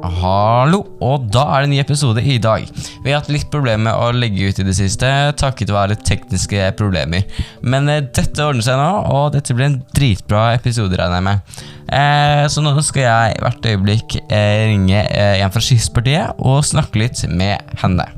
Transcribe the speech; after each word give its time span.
Hallo, 0.00 0.78
og 1.04 1.26
da 1.32 1.42
er 1.52 1.62
det 1.62 1.68
en 1.68 1.72
ny 1.74 1.80
episode 1.82 2.22
i 2.24 2.38
dag. 2.40 2.64
Vi 3.04 3.12
har 3.12 3.20
hatt 3.20 3.28
litt 3.32 3.50
problemer 3.52 3.90
med 3.90 3.98
å 4.00 4.08
legge 4.16 4.48
ut 4.48 4.60
i 4.62 4.64
det 4.64 4.74
siste, 4.78 5.10
takket 5.36 5.72
være 5.74 5.98
tekniske 6.00 6.70
problemer. 6.78 7.26
Men 7.60 7.90
eh, 7.92 8.00
dette 8.08 8.46
ordner 8.46 8.64
seg 8.64 8.80
nå, 8.80 8.88
og 9.12 9.34
dette 9.36 9.56
blir 9.56 9.68
en 9.68 9.78
dritbra 9.96 10.54
episode, 10.56 10.96
regner 10.96 11.20
jeg 11.20 11.28
med. 11.28 11.60
Eh, 12.00 12.46
så 12.48 12.64
nå 12.64 12.72
skal 12.86 13.06
jeg 13.06 13.44
hvert 13.44 13.70
øyeblikk 13.74 14.18
eh, 14.22 14.66
ringe 14.72 15.04
eh, 15.04 15.36
en 15.44 15.52
fra 15.52 15.64
Skisspartiet 15.64 16.40
og 16.40 16.64
snakke 16.64 17.04
litt 17.04 17.26
med 17.28 17.76
henne. 17.84 18.08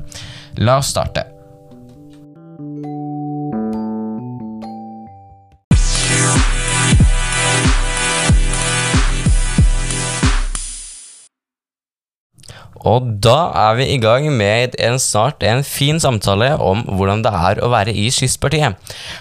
La 0.63 0.79
oss 0.79 0.95
starte. 0.95 1.32
Og 12.89 13.07
da 13.23 13.37
er 13.69 13.77
vi 13.79 13.87
i 13.93 13.99
gang 14.01 14.27
med 14.35 14.75
en 14.81 14.99
snart 14.99 15.43
en 15.47 15.63
fin 15.67 15.99
samtale 16.03 16.53
om 16.59 16.83
hvordan 16.89 17.23
det 17.25 17.33
er 17.33 17.63
å 17.63 17.71
være 17.71 17.95
i 17.95 18.09
Kystpartiet. 18.13 18.77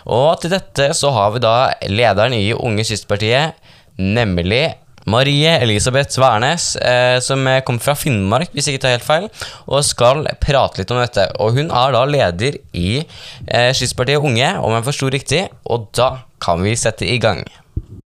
Og 0.06 0.42
til 0.42 0.54
dette 0.54 0.90
så 0.98 1.12
har 1.14 1.34
vi 1.34 1.42
da 1.44 1.56
lederen 1.90 2.34
i 2.36 2.50
Unge 2.54 2.86
Kystpartiet, 2.88 3.58
nemlig 3.98 4.72
Marie 5.06 5.50
Elisabeth 5.58 6.18
Værnes, 6.20 6.76
eh, 6.76 7.18
som 7.20 7.46
kommer 7.66 7.82
fra 7.82 7.94
Finnmark, 7.98 8.52
hvis 8.54 8.68
jeg 8.68 8.76
ikke 8.76 8.84
tar 8.84 8.96
helt 8.96 9.06
feil, 9.06 9.26
og 9.66 9.82
skal 9.86 10.28
prate 10.42 10.82
litt 10.82 10.94
om 10.94 11.00
dette. 11.02 11.26
Og 11.42 11.58
hun 11.58 11.72
er 11.74 11.96
da 11.96 12.04
leder 12.06 12.60
i 12.74 13.02
eh, 13.02 13.72
Kystpartiet 13.74 14.22
Unge, 14.22 14.54
om 14.62 14.76
jeg 14.76 14.86
forsto 14.90 15.10
riktig, 15.10 15.42
og 15.66 15.90
da 15.96 16.12
kan 16.42 16.62
vi 16.62 16.78
sette 16.78 17.08
i 17.08 17.18
gang. 17.22 17.42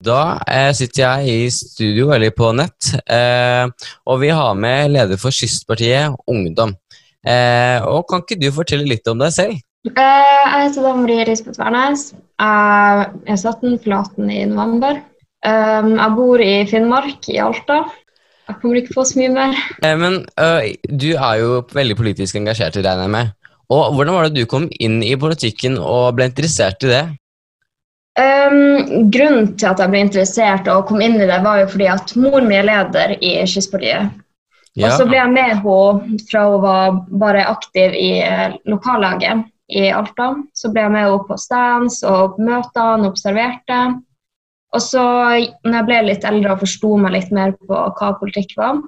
Da 0.04 0.38
eh, 0.50 0.70
sitter 0.76 1.04
jeg 1.04 1.32
i 1.32 1.50
studio, 1.52 2.10
eller 2.14 2.34
på 2.36 2.50
nett, 2.56 2.90
eh, 3.08 3.64
og 4.04 4.20
vi 4.20 4.32
har 4.34 4.56
med 4.58 4.92
leder 4.92 5.20
for 5.20 5.34
Kystpartiet 5.34 6.12
Ungdom. 6.30 6.74
Eh, 7.24 7.80
og 7.88 8.04
Kan 8.10 8.24
ikke 8.24 8.40
du 8.42 8.50
fortelle 8.52 8.88
litt 8.88 9.08
om 9.08 9.22
deg 9.22 9.32
selv? 9.32 9.62
Eh, 9.88 9.94
jeg 9.94 10.60
heter 10.66 10.84
da 10.84 10.92
Marie 10.98 11.24
Risbeth 11.28 11.60
Wærnes. 11.60 12.10
Jeg 12.40 13.08
er 13.32 13.40
17, 13.40 13.78
forlaten 13.84 14.30
i 14.32 14.44
november. 14.50 15.00
Um, 15.44 15.90
jeg 16.00 16.16
bor 16.16 16.40
i 16.40 16.52
Finnmark, 16.68 17.28
i 17.28 17.40
Alta. 17.44 17.82
Jeg 18.48 18.60
kommer 18.60 18.80
ikke 18.80 18.96
på 18.96 19.04
så 19.08 19.20
mye 19.20 19.32
mer. 19.32 19.58
Eh, 19.84 19.96
men 20.00 20.20
du 20.88 21.10
er 21.14 21.40
jo 21.40 21.58
veldig 21.72 21.96
politisk 22.00 22.40
engasjert, 22.40 22.76
regner 22.80 23.08
jeg 23.08 23.16
med. 23.16 23.34
Og 23.72 23.94
Hvordan 23.96 24.16
var 24.16 24.28
det 24.28 24.42
du 24.42 24.48
kom 24.48 24.68
inn 24.80 25.00
i 25.04 25.14
politikken 25.16 25.78
og 25.80 26.16
ble 26.18 26.28
interessert 26.28 26.84
i 26.84 26.92
det? 26.92 27.04
Um, 28.14 29.10
grunnen 29.10 29.56
til 29.58 29.72
at 29.72 29.80
jeg 29.82 29.90
ble 29.90 30.04
interessert 30.04 30.68
og 30.70 30.84
kom 30.86 31.00
inn 31.02 31.16
i 31.18 31.26
det, 31.26 31.40
var 31.42 31.64
jo 31.64 31.70
fordi 31.72 31.88
at 31.90 32.12
moren 32.14 32.46
min 32.46 32.60
er 32.60 32.68
leder 32.68 33.16
i 33.18 33.32
Kystpartiet. 33.50 34.12
Ja. 34.74 34.86
Og 34.86 35.00
så 35.00 35.06
ble 35.06 35.18
jeg 35.18 35.32
med 35.32 35.50
henne 35.50 36.20
fra 36.28 36.44
hun 36.50 36.62
var 36.62 36.96
bare 37.10 37.42
aktiv 37.50 37.94
i 37.94 38.10
eh, 38.22 38.54
lokallaget 38.70 39.44
i 39.74 39.86
Alta. 39.94 40.32
Så 40.54 40.70
ble 40.70 40.82
jeg 40.82 40.94
med 40.94 41.06
henne 41.06 41.26
på 41.28 41.38
stands 41.38 42.00
og 42.06 42.38
møtene, 42.42 43.10
observerte. 43.10 43.80
Og 44.74 44.82
så, 44.82 45.04
når 45.62 45.78
jeg 45.78 45.88
ble 45.90 46.00
litt 46.08 46.26
eldre 46.26 46.54
og 46.54 46.62
forsto 46.64 46.92
meg 46.98 47.14
litt 47.14 47.34
mer 47.34 47.54
på 47.54 47.78
hva 47.98 48.12
politikk 48.18 48.56
var, 48.58 48.82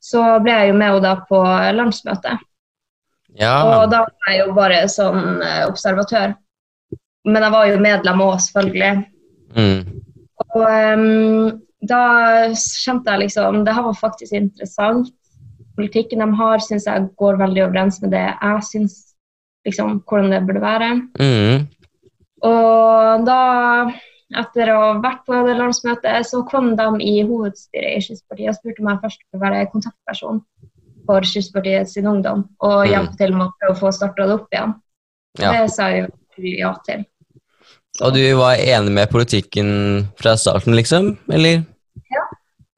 så 0.00 0.24
ble 0.44 0.54
jeg 0.54 0.70
jo 0.70 0.76
med 0.78 0.92
henne 0.92 1.04
da 1.04 1.14
på 1.28 1.40
landsmøtet. 1.76 2.44
ja. 3.36 3.54
Og 3.64 3.88
da 3.92 4.04
var 4.04 4.32
jeg 4.32 4.44
jo 4.44 4.52
bare 4.56 4.84
sånn 4.92 5.40
eh, 5.44 5.64
observatør. 5.68 6.36
Men 7.26 7.42
jeg 7.42 7.52
var 7.52 7.66
jo 7.66 7.80
medlem 7.82 8.20
òg, 8.24 8.36
selvfølgelig. 8.44 8.92
Mm. 9.56 9.80
Og 10.54 10.66
um, 10.66 11.62
da 11.88 12.02
kjente 12.54 13.10
jeg 13.10 13.22
liksom 13.24 13.64
Det 13.64 13.74
her 13.74 13.86
var 13.86 13.96
faktisk 13.96 14.32
interessant. 14.36 15.10
Politikken 15.78 16.22
de 16.22 16.28
har, 16.40 16.58
syns 16.62 16.86
jeg 16.86 17.08
går 17.18 17.38
veldig 17.38 17.64
overens 17.68 18.00
med 18.02 18.10
det 18.16 18.24
jeg 18.26 18.62
syns 18.66 18.96
liksom, 19.66 20.00
hvordan 20.08 20.32
det 20.32 20.46
burde 20.46 20.62
være. 20.62 20.88
Mm. 21.20 21.66
Og 22.48 23.26
da, 23.26 23.40
etter 24.42 24.72
å 24.72 24.78
ha 24.80 24.90
vært 25.02 25.24
på 25.26 25.38
det 25.46 25.56
landsmøtet, 25.58 26.26
så 26.26 26.42
kom 26.48 26.72
de 26.78 26.88
i 27.04 27.20
hovedstyret 27.26 27.98
i 27.98 28.02
Kystpartiet 28.04 28.52
og 28.52 28.58
spurte 28.58 28.86
meg 28.86 29.02
først 29.02 29.22
om 29.26 29.38
å 29.38 29.44
være 29.44 29.66
kontaktperson 29.72 30.42
for 31.08 31.26
Kystpartiet 31.26 31.90
sin 31.90 32.06
ungdom 32.10 32.46
og 32.60 32.78
Mm. 32.84 32.90
hjelpe 32.92 33.16
til 33.16 33.34
med 33.34 33.46
å 33.46 33.52
prøve 33.58 33.74
å 33.76 33.80
få 33.80 33.92
starta 33.92 34.26
det 34.26 34.34
opp 34.34 34.48
igjen. 34.52 34.74
Ja. 35.38 35.52
Det 35.52 35.70
sa 35.70 35.88
jeg 35.90 36.02
jo 36.02 36.08
ja 36.44 36.72
til. 36.86 37.04
Og 38.04 38.14
du 38.14 38.22
var 38.38 38.60
enig 38.62 38.94
med 38.94 39.10
politikken 39.10 39.70
fra 40.20 40.36
starten, 40.38 40.76
liksom? 40.78 41.16
Eller? 41.34 41.64
Ja. 42.12 42.24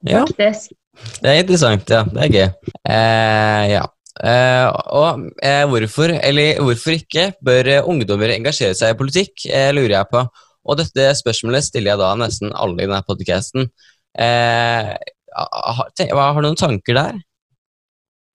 Ja, 0.09 0.21
Faktisk. 0.25 0.72
Det 1.21 1.28
er 1.31 1.43
interessant, 1.43 1.91
ja. 1.93 2.04
Det 2.09 2.22
er 2.25 2.32
gøy. 2.32 2.47
Eh, 2.88 3.65
ja. 3.75 3.84
Eh, 4.21 4.66
og 4.97 5.26
eh, 5.44 5.65
hvorfor, 5.69 6.12
eller 6.16 6.60
hvorfor 6.60 6.97
ikke, 6.97 7.31
bør 7.44 7.71
ungdommer 7.88 8.32
engasjere 8.34 8.76
seg 8.76 8.94
i 8.94 8.98
politikk, 8.98 9.47
eh, 9.48 9.71
lurer 9.77 9.98
jeg 9.98 10.10
på. 10.12 10.25
Og 10.69 10.81
dette 10.81 11.06
spørsmålet 11.21 11.69
stiller 11.69 11.94
jeg 11.94 12.03
da 12.03 12.10
nesten 12.21 12.53
alle 12.53 12.81
i 12.81 12.88
denne 12.88 13.04
podcasten. 13.06 13.71
Eh, 14.19 14.92
har, 15.37 15.92
har 16.21 16.41
du 16.41 16.48
noen 16.48 16.59
tanker 16.59 16.97
der? 16.97 17.21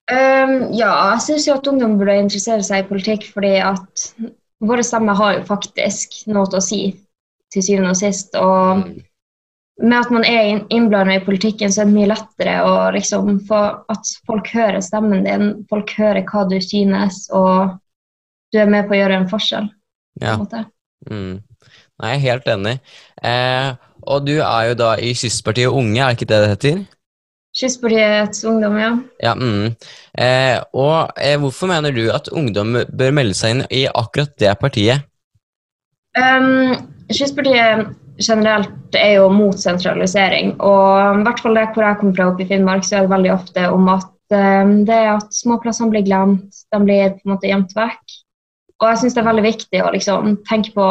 Um, 0.05 0.69
ja, 0.77 0.91
jeg 1.15 1.21
syns 1.25 1.47
jo 1.47 1.55
at 1.57 1.67
ungdom 1.69 1.95
burde 1.97 2.19
interessere 2.21 2.61
seg 2.65 2.83
i 2.83 2.89
politikk, 2.89 3.25
fordi 3.33 3.55
at 3.65 4.09
våre 4.63 4.83
stemmer 4.83 5.17
har 5.19 5.39
jo 5.39 5.47
faktisk 5.47 6.21
noe 6.31 6.47
til 6.49 6.59
å 6.59 6.63
si 6.63 6.81
til 7.53 7.65
syvende 7.65 7.93
og 7.93 7.99
sist. 7.99 8.35
Og 8.39 8.85
med 9.83 9.97
at 9.97 10.11
man 10.13 10.25
er 10.27 10.61
innblanda 10.73 11.17
i 11.17 11.23
politikken, 11.25 11.71
så 11.71 11.83
er 11.83 11.89
det 11.89 11.97
mye 11.97 12.11
lettere 12.11 12.55
å 12.63 12.75
liksom 12.95 13.41
få 13.47 13.61
at 13.91 14.13
folk 14.27 14.51
hører 14.55 14.83
stemmen 14.83 15.25
din, 15.27 15.51
folk 15.71 15.91
hører 15.97 16.23
hva 16.29 16.45
du 16.47 16.57
synes, 16.63 17.25
og 17.35 17.75
du 18.53 18.61
er 18.61 18.71
med 18.71 18.87
på 18.87 18.95
å 18.95 19.01
gjøre 19.01 19.19
en 19.19 19.29
forskjell. 19.31 19.67
på 19.67 20.23
Ja. 20.23 20.37
Mm. 21.11 21.43
Nei, 21.99 22.11
jeg 22.11 22.17
er 22.17 22.23
helt 22.23 22.47
enig. 22.51 22.75
Eh, 23.23 23.69
og 24.05 24.25
du 24.27 24.35
er 24.37 24.69
jo 24.69 24.77
da 24.79 24.95
i 25.01 25.13
Kystpartiet 25.17 25.71
Unge, 25.71 25.99
er 25.99 26.13
det 26.13 26.19
ikke 26.19 26.31
det 26.31 26.41
det 26.43 26.51
heter? 26.53 26.83
Kystpartiets 27.55 28.43
ungdom, 28.43 28.77
ja. 28.79 28.91
Ja, 29.23 29.33
mm. 29.35 29.75
eh, 30.19 30.57
og 30.75 31.15
eh, 31.15 31.37
hvorfor 31.39 31.69
mener 31.71 31.93
du 31.95 32.09
at 32.11 32.27
ungdom 32.35 32.75
bør 32.91 33.13
melde 33.15 33.37
seg 33.37 33.55
inn 33.55 33.61
i 33.71 33.85
akkurat 33.87 34.33
det 34.41 34.51
partiet? 34.59 35.05
Um, 36.19 36.75
Skysspartiet 37.11 37.93
generelt 38.19 38.95
er 38.99 39.17
jo 39.17 39.29
mot 39.31 39.59
sentralisering. 39.59 40.55
Og 40.63 41.21
i 41.21 41.23
hvert 41.23 41.41
fall 41.43 41.57
der 41.57 41.71
hvor 41.71 41.87
jeg 41.87 41.99
kommer 42.01 42.17
fra 42.17 42.27
oppe 42.31 42.43
i 42.45 42.49
Finnmark, 42.49 42.83
så 42.87 42.99
er 42.99 43.07
det 43.07 43.15
veldig 43.15 43.33
ofte 43.35 43.65
om 43.71 43.89
at 43.93 44.35
um, 44.35 44.77
det 44.87 44.99
er 44.99 45.11
at 45.15 45.35
småplassene 45.35 45.91
blir 45.93 46.05
glemt, 46.07 46.63
de 46.71 46.83
blir 46.83 47.15
på 47.15 47.23
en 47.23 47.35
måte 47.35 47.51
gjemt 47.51 47.75
vekk. 47.77 48.19
Og 48.81 48.89
jeg 48.91 49.01
syns 49.01 49.15
det 49.15 49.23
er 49.23 49.31
veldig 49.31 49.45
viktig 49.45 49.83
å 49.83 49.91
liksom 49.95 50.39
tenke 50.49 50.75
på 50.75 50.87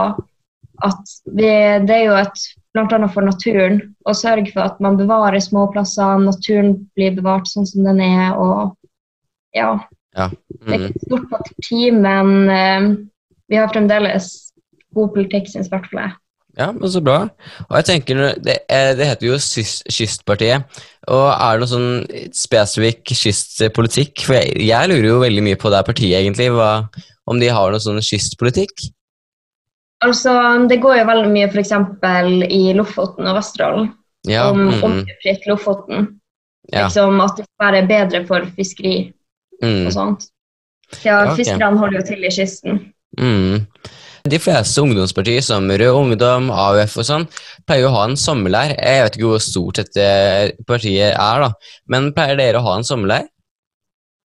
at 0.84 1.16
vi, 1.28 1.50
det 1.84 1.96
er 1.96 2.06
jo 2.08 2.16
et 2.18 2.46
bl.a. 2.74 3.06
for 3.08 3.22
naturen 3.22 3.80
Og 4.06 4.16
sørge 4.18 4.50
for 4.52 4.66
at 4.66 4.80
man 4.82 4.96
bevarer 4.98 5.40
småplasser, 5.40 6.18
naturen 6.24 6.74
blir 6.98 7.14
bevart 7.16 7.46
sånn 7.50 7.66
som 7.66 7.84
den 7.86 8.00
er. 8.04 8.34
og 8.34 8.74
ja, 9.54 9.78
det 10.14 10.20
er 10.22 10.30
Mm. 10.54 10.72
ikke 10.72 10.86
et 10.94 11.02
stort 11.06 11.24
parti, 11.30 11.90
men 11.90 12.28
uh, 12.48 12.84
vi 13.50 13.56
har 13.58 13.66
fremdeles 13.72 14.28
god 14.94 15.08
politikk, 15.14 15.48
syns 15.50 15.66
i 15.66 15.72
hvert 15.72 15.88
fall 15.90 16.00
jeg. 16.04 16.12
Ja, 16.56 16.68
men 16.70 16.86
så 16.90 17.00
bra. 17.02 17.16
Og 17.68 17.76
jeg 17.80 17.84
tenker, 17.88 18.20
Det, 18.38 18.54
det 18.70 19.06
heter 19.08 19.26
jo 19.26 19.38
Kystpartiet. 19.90 20.62
Og 21.10 21.24
er 21.34 21.58
det 21.58 21.60
noe 21.64 21.72
sånn 21.72 22.30
spesifikk 22.30 23.02
kystpolitikk? 23.10 24.22
For 24.22 24.38
jeg, 24.38 24.54
jeg 24.62 24.88
lurer 24.92 25.08
jo 25.08 25.18
veldig 25.24 25.42
mye 25.42 25.58
på 25.58 25.70
det 25.74 25.82
partiet, 25.84 26.20
egentlig. 26.20 26.52
Hva, 26.54 26.86
om 27.26 27.40
de 27.42 27.50
har 27.50 27.74
noe 27.74 27.82
sånn 27.82 27.98
kystpolitikk? 27.98 28.86
Altså, 30.04 30.32
Det 30.68 30.80
går 30.82 30.98
jo 31.00 31.06
veldig 31.08 31.30
mye 31.32 31.48
f.eks. 31.48 31.72
i 32.52 32.62
Lofoten 32.76 33.26
og 33.30 33.36
Vesterålen 33.38 33.90
Ja. 34.28 34.46
om 34.50 34.60
mm, 34.68 34.82
oljefritt 34.84 35.46
Lofoten. 35.50 36.06
ja. 36.72 36.86
Liksom 36.86 37.20
At 37.24 37.36
det 37.36 37.46
skal 37.48 37.72
være 37.72 37.86
bedre 37.88 38.24
for 38.26 38.46
fiskeri 38.56 39.12
Mm, 39.62 39.86
og 39.86 39.92
sånt. 39.94 40.24
Ja, 41.04 41.20
okay. 41.22 41.36
Fiskerne 41.44 41.78
holder 41.78 42.00
jo 42.00 42.06
til 42.08 42.24
i 42.26 42.30
kysten. 42.34 42.80
mm. 43.18 43.66
De 44.28 44.38
fleste 44.40 44.80
ungdomspartier, 44.82 45.40
som 45.44 45.68
Rød 45.68 45.94
Ungdom, 45.94 46.50
AUF 46.50 46.96
og 46.98 47.04
sånn, 47.04 47.26
pleier 47.68 47.86
å 47.86 47.92
ha 47.94 48.04
en 48.08 48.16
sommerleir. 48.16 48.72
Jeg 48.80 49.02
vet 49.04 49.16
ikke 49.18 49.28
hvor 49.28 49.42
stort 49.44 49.76
dette 49.76 50.56
partiet 50.66 51.12
er, 51.12 51.40
da. 51.44 51.50
Men 51.92 52.10
pleier 52.16 52.36
dere 52.40 52.56
å 52.58 52.64
ha 52.64 52.76
en 52.78 52.86
sommerleir? 52.88 53.26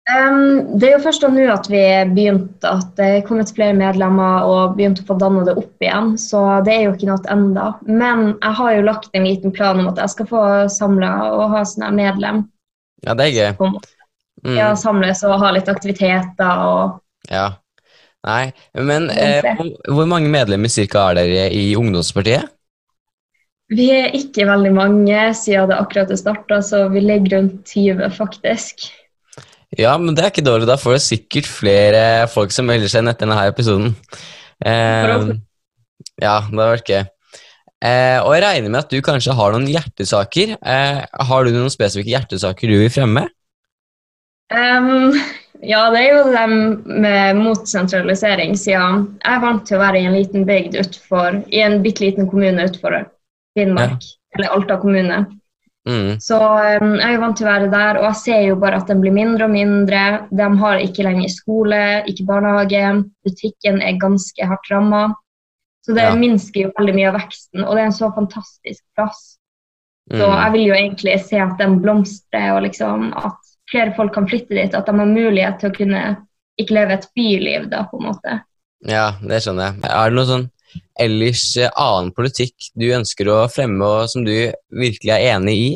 Em, 0.08 0.78
det 0.80 0.88
er 0.88 0.94
jo 0.96 1.02
først 1.04 1.24
nå 1.28 1.44
at 1.52 1.68
vi 1.70 1.82
begynte, 2.14 2.66
at 2.66 2.94
det 2.98 3.08
er 3.18 3.24
kommet 3.26 3.52
flere 3.54 3.76
medlemmer 3.76 4.48
og 4.48 4.76
begynte 4.78 5.04
å 5.04 5.10
få 5.10 5.18
danne 5.20 5.44
det 5.46 5.54
opp 5.60 5.84
igjen. 5.84 6.14
Så 6.18 6.40
det 6.66 6.74
er 6.74 6.86
jo 6.86 6.94
ikke 6.96 7.10
noe 7.10 7.32
enda. 7.32 7.66
Men 7.86 8.32
jeg 8.32 8.58
har 8.60 8.74
jo 8.74 8.86
lagt 8.88 9.10
en 9.14 9.28
liten 9.28 9.54
plan 9.54 9.80
om 9.82 9.90
at 9.92 10.00
jeg 10.00 10.14
skal 10.16 10.30
få 10.30 10.44
samla 10.72 11.12
og 11.30 11.46
ha 11.54 11.64
sånn 11.68 11.86
her 11.86 11.96
medlem. 11.96 12.44
Ja, 13.06 13.16
det 13.16 13.28
er 13.28 13.36
gøy. 13.36 13.72
Mm. 14.40 14.56
Ja, 14.56 14.70
samles 14.78 15.20
og 15.28 15.36
ha 15.42 15.52
litt 15.56 15.68
aktiviteter 15.70 16.64
og 16.66 17.00
Ja. 17.30 17.50
Nei, 18.26 18.50
men 18.76 19.06
eh, 19.08 19.46
hvor 19.88 20.04
mange 20.08 20.28
medlemmer 20.28 20.68
cirka 20.68 21.06
er 21.08 21.16
dere 21.22 21.44
i 21.56 21.70
ungdomspartiet? 21.78 22.50
Vi 23.72 23.86
er 23.94 24.12
ikke 24.18 24.44
veldig 24.44 24.72
mange 24.76 25.22
siden 25.38 25.70
det 25.70 25.78
akkurat 25.78 26.10
er 26.12 26.18
starta, 26.20 26.58
så 26.60 26.82
vi 26.92 27.00
ligger 27.00 27.38
rundt 27.38 27.70
20, 27.70 28.10
faktisk. 28.18 28.90
Ja, 29.78 29.94
men 30.02 30.16
det 30.16 30.24
er 30.24 30.32
ikke 30.32 30.46
dårlig. 30.46 30.66
Da 30.66 30.78
får 30.80 30.96
du 30.96 31.04
sikkert 31.04 31.46
flere 31.46 32.02
folk 32.32 32.50
som 32.54 32.66
melder 32.66 32.90
seg 32.90 33.04
inn 33.04 33.12
etter 33.12 33.28
denne 33.28 33.46
episoden. 33.50 33.92
Eh, 34.66 35.12
ja, 36.20 36.36
det 36.42 36.58
hadde 36.58 36.70
vært 36.74 36.90
gøy. 36.90 37.02
Eh, 37.80 38.18
og 38.20 38.34
jeg 38.34 38.42
regner 38.44 38.72
med 38.72 38.82
at 38.82 38.90
du 38.92 38.98
kanskje 39.04 39.36
har 39.38 39.54
noen 39.54 39.68
hjertesaker. 39.70 40.56
Eh, 40.58 41.04
har 41.30 41.44
du 41.46 41.52
noen 41.54 41.72
spesifikke 41.72 42.12
hjertesaker 42.12 42.72
du 42.72 42.80
vil 42.82 42.92
fremme? 42.92 43.28
Um, 44.50 45.14
ja, 45.62 45.84
det 45.94 46.00
er 46.02 46.08
jo 46.10 46.22
dem 46.34 46.54
med 47.04 47.38
mot 47.38 47.68
sentralisering, 47.70 48.56
siden 48.58 49.04
jeg 49.20 49.36
er 49.36 49.42
vant 49.44 49.62
til 49.68 49.78
å 49.78 49.82
være 49.84 50.00
i 50.00 50.08
en 50.08 50.16
liten 50.16 50.46
bygd 50.48 50.74
utfor, 50.80 51.38
i 51.54 51.62
en 51.62 51.78
bitte 51.84 52.02
liten 52.02 52.26
kommune 52.28 52.66
utenfor 52.66 53.04
Finnmark, 53.54 54.02
ja. 54.02 54.16
eller 54.34 54.56
Alta 54.56 54.78
kommune. 54.82 55.20
Mm. 55.90 56.20
Så 56.22 56.38
um, 56.38 56.92
jeg 57.00 57.16
er 57.16 57.22
vant 57.22 57.38
til 57.38 57.46
å 57.46 57.50
være 57.50 57.70
der, 57.72 57.98
og 57.98 58.06
jeg 58.06 58.20
ser 58.20 58.44
jo 58.46 58.58
bare 58.60 58.78
at 58.78 58.90
den 58.90 59.00
blir 59.02 59.14
mindre 59.16 59.48
og 59.48 59.54
mindre. 59.54 60.04
De 60.30 60.46
har 60.62 60.84
ikke 60.84 61.06
lenger 61.06 61.32
skole, 61.32 61.80
ikke 62.10 62.28
barnehage. 62.28 62.84
Butikken 63.26 63.82
er 63.82 63.98
ganske 64.02 64.48
hardt 64.52 64.70
ramma. 64.72 65.02
Så 65.86 65.96
det 65.96 66.06
ja. 66.06 66.14
minsker 66.16 66.66
jo 66.66 66.72
veldig 66.76 66.94
mye 66.96 67.10
av 67.10 67.16
veksten, 67.18 67.64
og 67.64 67.74
det 67.74 67.82
er 67.82 67.88
en 67.88 67.96
så 67.96 68.10
fantastisk 68.14 68.82
plass. 68.94 69.22
Så 70.10 70.22
mm. 70.22 70.36
jeg 70.36 70.52
vil 70.54 70.66
jo 70.66 70.76
egentlig 70.76 71.16
se 71.24 71.40
at 71.40 71.56
den 71.60 71.78
blomstrer, 71.82 72.52
og 72.56 72.64
liksom 72.66 73.10
at 73.16 73.38
flere 73.70 73.94
folk 73.96 74.14
kan 74.14 74.28
flytte 74.30 74.54
dit. 74.54 74.76
At 74.76 74.86
de 74.86 74.96
har 74.98 75.10
mulighet 75.10 75.60
til 75.60 75.70
å 75.70 75.76
kunne 75.76 76.04
ikke 76.60 76.76
leve 76.76 76.98
et 76.98 77.10
byliv, 77.16 77.68
da, 77.72 77.84
på 77.88 78.00
en 78.00 78.08
måte. 78.10 78.40
Ja, 78.88 79.12
det 79.24 79.42
skjønner 79.44 79.70
jeg. 79.70 79.84
Er 79.90 80.10
det 80.10 80.18
noe 80.18 80.28
sånn 80.28 80.48
ellers 81.00 81.44
eh, 81.56 81.70
annen 81.76 82.12
politikk 82.16 82.70
du 82.78 82.88
ønsker 82.96 83.30
å 83.30 83.38
fremme, 83.52 83.84
og 83.84 84.10
som 84.12 84.26
du 84.26 84.34
virkelig 84.74 85.14
er 85.14 85.26
enig 85.36 85.56
i? 85.56 85.70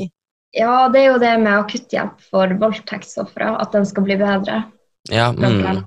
Ja, 0.55 0.89
det 0.93 1.03
er 1.03 1.09
jo 1.13 1.23
det 1.23 1.33
med 1.43 1.57
akutthjelp 1.57 2.21
for 2.31 2.53
voldtektsofre, 2.61 3.57
at 3.59 3.75
den 3.75 3.87
skal 3.89 4.07
bli 4.07 4.19
bedre. 4.21 4.63
Ja, 5.11 5.33
mm. 5.35 5.83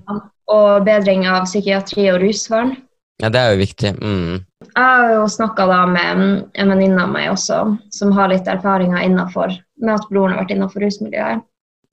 Og 0.48 0.84
bedring 0.84 1.24
av 1.28 1.48
psykiatri 1.48 2.10
og 2.12 2.20
rusvern. 2.22 2.76
Ja, 3.18 3.30
det 3.34 3.40
er 3.40 3.54
jo 3.54 3.62
viktig. 3.64 3.94
Mm. 3.98 4.44
Jeg 4.68 4.84
har 4.84 5.12
jo 5.16 5.24
snakka 5.30 5.66
med 5.90 6.20
en 6.54 6.72
venninne 6.74 7.02
av 7.02 7.10
meg 7.10 7.32
også, 7.32 7.62
som 7.94 8.12
har 8.14 8.30
litt 8.30 8.46
erfaringer 8.50 9.02
innenfor, 9.02 9.56
med 9.82 9.94
at 9.96 10.06
broren 10.12 10.36
har 10.36 10.44
vært 10.44 10.54
innenfor 10.54 10.84
rusmiljøet. 10.84 11.42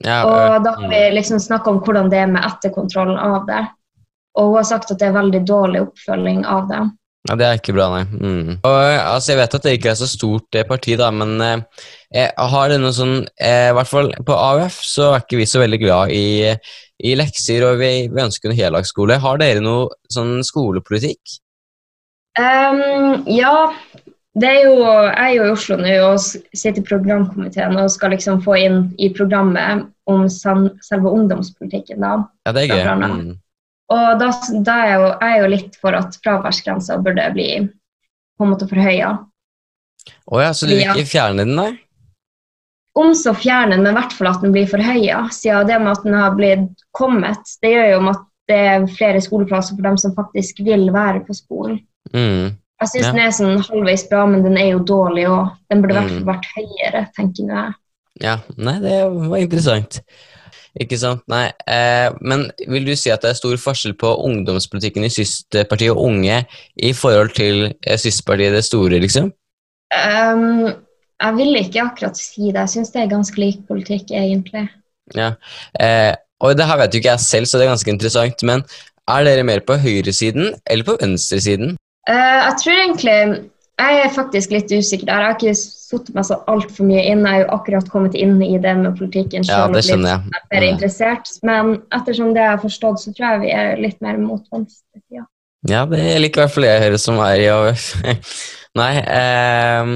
Ja, 0.03 0.19
og 0.27 0.65
da 0.65 0.75
har 0.75 0.89
vi 0.91 0.99
mm. 1.07 1.15
liksom 1.15 1.39
snakka 1.39 1.71
om 1.71 1.79
hvordan 1.79 2.11
det 2.11 2.19
er 2.19 2.29
med 2.29 2.43
etterkontrollen 2.43 3.17
av 3.17 3.47
det. 3.47 3.63
Og 4.35 4.51
hun 4.51 4.57
har 4.59 4.67
sagt 4.67 4.91
at 4.91 4.99
det 4.99 5.07
er 5.07 5.15
veldig 5.15 5.41
dårlig 5.47 5.85
oppfølging 5.85 6.43
av 6.45 6.67
det. 6.69 6.81
Ja, 7.25 7.35
Det 7.35 7.45
er 7.45 7.59
ikke 7.59 7.73
bra, 7.73 7.87
nei. 7.89 8.03
Mm. 8.05 8.49
Og, 8.59 8.75
altså, 8.75 9.31
jeg 9.31 9.39
vet 9.39 9.55
at 9.57 9.63
det 9.65 9.75
ikke 9.79 9.91
er 9.93 9.99
så 9.99 10.09
stort 10.09 10.45
det 10.53 10.65
parti, 10.69 10.93
da, 10.99 11.09
men 11.09 11.33
eh, 11.41 12.29
har 12.37 12.69
det 12.69 12.77
noe 12.81 12.93
sånn 12.93 13.15
eh, 13.41 13.71
I 13.71 13.75
hvert 13.75 13.89
fall 13.89 14.11
på 14.27 14.35
AUF 14.37 14.77
så 14.85 15.09
er 15.13 15.23
ikke 15.23 15.39
vi 15.41 15.47
så 15.49 15.63
veldig 15.63 15.79
glad 15.81 16.13
i, 16.13 16.53
i 17.01 17.15
lekser, 17.17 17.65
og 17.65 17.81
vi, 17.81 17.91
vi 18.11 18.25
ønsker 18.25 18.51
en 18.51 18.59
heldagsskole. 18.59 19.17
Har 19.23 19.41
dere 19.41 19.63
noe 19.65 19.89
sånn 20.13 20.37
skolepolitikk? 20.45 21.39
Um, 22.35 23.23
ja, 23.31 23.71
det 24.35 24.49
er 24.51 24.65
jo, 24.67 24.75
jeg 24.83 25.15
er 25.23 25.33
jo 25.37 25.47
i 25.47 25.51
Oslo 25.53 25.77
nå 25.79 25.93
og 26.03 26.19
sitter 26.19 26.81
i 26.81 26.85
programkomiteen 26.85 27.77
og 27.79 27.93
skal 27.93 28.11
liksom 28.11 28.41
få 28.43 28.57
inn 28.59 28.81
i 28.99 29.07
programmet 29.15 29.87
om 30.11 30.27
selve 30.29 31.09
ungdomspolitikken. 31.09 32.03
da. 32.03 32.17
Ja, 32.45 32.53
det 32.53 32.65
er 32.67 32.75
gøy. 32.75 33.35
Og 33.93 34.19
da, 34.19 34.29
da 34.65 34.75
er 34.81 34.87
jeg, 34.89 34.99
jo, 34.99 35.09
jeg 35.13 35.31
er 35.31 35.41
jo 35.41 35.49
litt 35.53 35.79
for 35.81 35.97
at 35.97 36.17
fraværsgrensa 36.23 36.97
burde 37.05 37.25
bli 37.35 37.49
på 38.35 38.45
en 38.45 38.51
måte 38.51 38.67
forhøya. 38.69 39.11
Å 40.05 40.33
oh 40.33 40.41
ja, 40.41 40.53
så 40.53 40.67
du 40.69 40.75
vil 40.75 40.85
ikke 40.85 41.07
fjerne 41.09 41.45
den, 41.45 41.55
nei? 41.57 41.71
Om 42.95 43.11
så 43.17 43.33
fjerne 43.35 43.75
den, 43.75 43.83
men 43.83 43.91
i 43.91 43.97
hvert 43.97 44.13
fall 44.15 44.31
at 44.31 44.43
den 44.43 44.53
blir 44.55 44.69
forhøya. 44.71 45.25
Siden 45.35 45.69
det 45.69 45.79
med 45.83 45.91
at 45.93 46.05
den 46.05 46.17
har 46.17 46.35
blitt 46.37 46.85
kommet, 46.95 47.55
det 47.61 47.73
gjør 47.73 47.89
jo 47.91 48.03
at 48.13 48.27
det 48.49 48.59
er 48.71 48.85
flere 48.93 49.21
skoleplasser 49.23 49.77
for 49.77 49.85
dem 49.87 49.97
som 50.01 50.13
faktisk 50.17 50.61
vil 50.65 50.87
være 50.93 51.23
på 51.25 51.35
skolen. 51.37 51.79
Mm. 52.13 52.53
Jeg 52.81 52.91
syns 52.91 53.05
ja. 53.05 53.11
den 53.15 53.23
er 53.23 53.33
sånn 53.33 53.63
halvveis 53.65 54.05
bra, 54.09 54.25
men 54.29 54.43
den 54.45 54.57
er 54.59 54.73
jo 54.73 54.83
dårlig 54.85 55.25
òg. 55.31 55.55
Den 55.71 55.81
burde 55.81 55.95
i 55.95 55.99
hvert 55.99 56.11
fall 56.11 56.21
mm. 56.21 56.29
vært 56.29 56.49
høyere, 56.53 57.03
tenker 57.15 57.51
jeg. 57.55 57.75
Ja, 58.23 58.37
nei, 58.55 58.75
det 58.83 58.97
var 59.11 59.37
interessant. 59.41 59.99
Ikke 60.81 60.97
sant. 60.99 61.23
Nei. 61.31 61.47
Eh, 61.71 62.09
men 62.21 62.49
vil 62.67 62.87
du 62.87 62.95
si 62.99 63.11
at 63.13 63.23
det 63.23 63.31
er 63.31 63.37
stor 63.39 63.55
forskjell 63.61 63.95
på 63.99 64.11
ungdomspolitikken 64.27 65.07
i 65.07 65.11
SYS-partiet 65.11 65.93
og 65.93 66.01
unge 66.09 66.41
i 66.75 66.91
forhold 66.95 67.31
til 67.37 67.69
eh, 67.69 67.95
SYS-partiet 67.95 68.57
det 68.57 68.65
store, 68.67 68.99
liksom? 69.03 69.31
Um, 69.95 70.73
jeg 71.21 71.37
vil 71.37 71.61
ikke 71.61 71.85
akkurat 71.85 72.19
si 72.19 72.49
det. 72.49 72.59
Jeg 72.65 72.73
syns 72.73 72.91
det 72.91 73.05
er 73.05 73.13
ganske 73.13 73.39
lik 73.39 73.63
politikk, 73.69 74.11
egentlig. 74.11 74.67
Ja, 75.15 75.31
eh, 75.79 76.11
og 76.43 76.57
det 76.59 76.67
her 76.67 76.81
vet 76.81 76.93
jo 76.93 76.99
ikke 76.99 77.13
jeg 77.13 77.23
selv, 77.23 77.47
så 77.47 77.57
det 77.57 77.65
er 77.65 77.71
ganske 77.71 77.93
interessant. 77.95 78.43
Men 78.43 78.65
er 79.07 79.23
dere 79.23 79.47
mer 79.47 79.63
på 79.63 79.77
høyresiden 79.79 80.55
eller 80.65 80.87
på 80.87 80.97
venstresiden? 80.99 81.77
Uh, 82.09 82.41
jeg 82.43 82.55
tror 82.61 82.81
egentlig 82.83 83.19
jeg 83.75 84.01
er 84.05 84.11
faktisk 84.15 84.53
litt 84.55 84.71
usikker 84.71 85.09
der. 85.09 85.21
Jeg 85.21 85.27
har 85.27 85.35
ikke 85.35 85.53
satt 85.59 86.11
meg 86.15 86.27
så 86.27 86.37
altfor 86.51 86.87
mye 86.87 87.03
inn. 87.03 87.25
Jeg 87.27 87.33
har 87.33 87.43
jo 87.43 87.53
akkurat 87.57 87.89
kommet 87.91 88.15
inn 88.15 88.37
i 88.43 88.55
det 88.61 88.75
med 88.79 88.95
politikken 88.99 89.43
selv. 89.43 89.67
Ja, 89.67 89.75
det 89.75 89.83
skjønner 89.87 90.13
jeg. 90.13 90.43
jeg 90.45 90.59
er 90.61 90.67
interessert. 90.69 91.31
Men 91.47 91.77
ettersom 91.95 92.33
det 92.35 92.45
jeg 92.45 92.53
har 92.53 92.61
forstått, 92.63 93.03
så 93.03 93.15
tror 93.15 93.33
jeg 93.33 93.43
vi 93.43 93.55
er 93.55 93.81
litt 93.83 93.99
mer 94.05 94.19
mot 94.21 94.45
venstresida. 94.53 95.27
Ja, 95.65 95.81
det 95.89 96.03
liker 96.21 96.43
i 96.43 96.45
hvert 96.45 96.53
fall 96.53 96.67
jeg 96.67 96.83
hører 96.85 97.01
som 97.01 97.19
er 97.25 97.41
i 97.41 97.49
AUF. 97.51 97.89
Nei, 98.75 98.95
eh, 98.99 99.89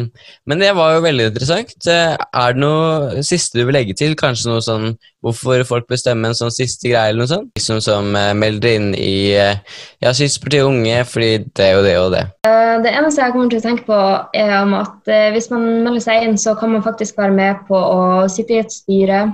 men 0.48 0.62
det 0.62 0.70
var 0.78 0.94
jo 0.96 1.04
veldig 1.04 1.26
interessant. 1.34 1.74
Eh, 1.92 2.14
er 2.16 2.54
det 2.56 2.62
noe 2.64 3.24
siste 3.28 3.60
du 3.60 3.66
vil 3.68 3.76
legge 3.76 3.96
til? 4.00 4.16
Kanskje 4.20 4.54
noe 4.54 4.64
sånn 4.64 4.94
hvorfor 5.20 5.66
folk 5.68 5.90
bestemmer 5.92 6.32
en 6.32 6.38
sånn 6.38 6.54
siste 6.56 6.88
greie, 6.88 7.12
eller 7.12 7.26
noe 7.26 7.32
sånt? 7.32 7.50
Liksom 7.60 7.82
som 7.84 8.16
eh, 8.16 8.32
melder 8.40 8.78
inn 8.78 8.94
i 8.96 9.36
eh, 9.36 9.60
ja, 10.00 10.14
Syspartiet 10.16 10.64
Unge 10.64 11.02
fordi 11.10 11.32
det 11.60 11.70
og 11.76 11.84
det 11.84 11.96
og 12.00 12.14
det. 12.16 12.24
Uh, 12.48 12.80
det 12.86 12.94
eneste 12.96 13.26
jeg 13.26 13.36
kommer 13.36 13.52
til 13.52 13.60
å 13.60 13.66
tenke 13.68 13.88
på, 13.90 14.00
er 14.40 14.56
om 14.62 14.78
at 14.80 15.12
uh, 15.12 15.28
hvis 15.36 15.52
man 15.52 15.68
melder 15.84 16.06
seg 16.06 16.24
inn, 16.24 16.40
så 16.40 16.56
kan 16.60 16.72
man 16.72 16.86
faktisk 16.86 17.20
være 17.20 17.36
med 17.36 17.66
på 17.68 17.76
å 17.76 18.04
sitte 18.32 18.56
i 18.56 18.62
et 18.64 18.72
styre. 18.72 19.26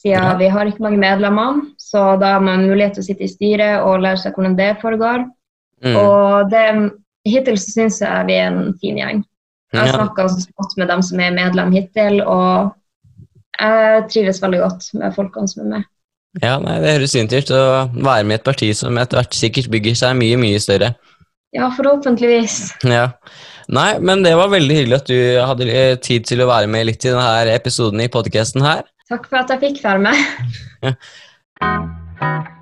Siden 0.00 0.24
ja. 0.32 0.34
vi 0.40 0.48
har 0.50 0.66
ikke 0.66 0.82
mange 0.82 0.98
medlemmer, 0.98 1.60
så 1.78 2.16
da 2.18 2.34
har 2.34 2.42
man 2.42 2.66
mulighet 2.66 2.98
til 2.98 3.04
å 3.04 3.06
sitte 3.06 3.26
i 3.26 3.30
styret 3.30 3.84
og 3.84 4.00
lære 4.02 4.18
seg 4.24 4.34
hvordan 4.34 4.58
det 4.58 4.72
foregår. 4.82 5.28
Mm. 5.84 5.94
Og 5.96 6.50
det 6.50 6.66
hittil 7.28 7.58
så 7.60 7.74
syns 7.74 8.00
jeg 8.02 8.26
vi 8.28 8.38
er 8.38 8.50
en 8.50 8.74
fin 8.80 8.98
gjeng. 9.00 9.22
Jeg 9.70 9.86
har 9.86 9.94
snakka 9.94 10.26
godt 10.58 10.76
med 10.80 10.90
dem 10.90 11.02
som 11.06 11.20
er 11.22 11.34
medlem 11.36 11.72
hittil, 11.76 12.20
og 12.26 12.72
jeg 13.60 14.04
trives 14.10 14.42
veldig 14.42 14.60
godt 14.64 14.88
med 14.98 15.14
folkene 15.14 15.50
som 15.50 15.64
er 15.64 15.70
med. 15.76 15.88
Ja, 16.38 16.56
nei, 16.62 16.76
Det 16.82 16.94
høres 16.94 17.14
fint 17.14 17.32
ut 17.34 17.50
å 17.54 17.62
være 17.90 18.24
med 18.24 18.36
i 18.36 18.38
et 18.38 18.46
parti 18.46 18.70
som 18.78 18.98
etter 19.02 19.18
hvert 19.18 19.34
sikkert 19.34 19.70
bygger 19.70 19.96
seg 19.98 20.18
mye, 20.18 20.38
mye 20.40 20.60
større. 20.62 20.92
Ja, 21.54 21.70
forhåpentligvis. 21.74 22.60
Ja. 22.86 23.08
Nei, 23.70 23.98
men 24.02 24.22
det 24.26 24.36
var 24.38 24.50
veldig 24.50 24.76
hyggelig 24.76 24.98
at 25.00 25.10
du 25.10 25.18
hadde 25.46 25.82
tid 26.02 26.26
til 26.26 26.42
å 26.42 26.48
være 26.50 26.70
med 26.70 26.86
litt 26.90 27.06
i 27.06 27.10
denne 27.10 27.54
episoden 27.54 28.02
i 28.02 28.10
podkasten 28.10 28.62
her. 28.66 28.86
Takk 29.10 29.26
for 29.30 29.42
at 29.42 29.50
jeg 29.54 29.62
fikk 29.66 29.82
være 29.86 30.06
med. 30.06 30.94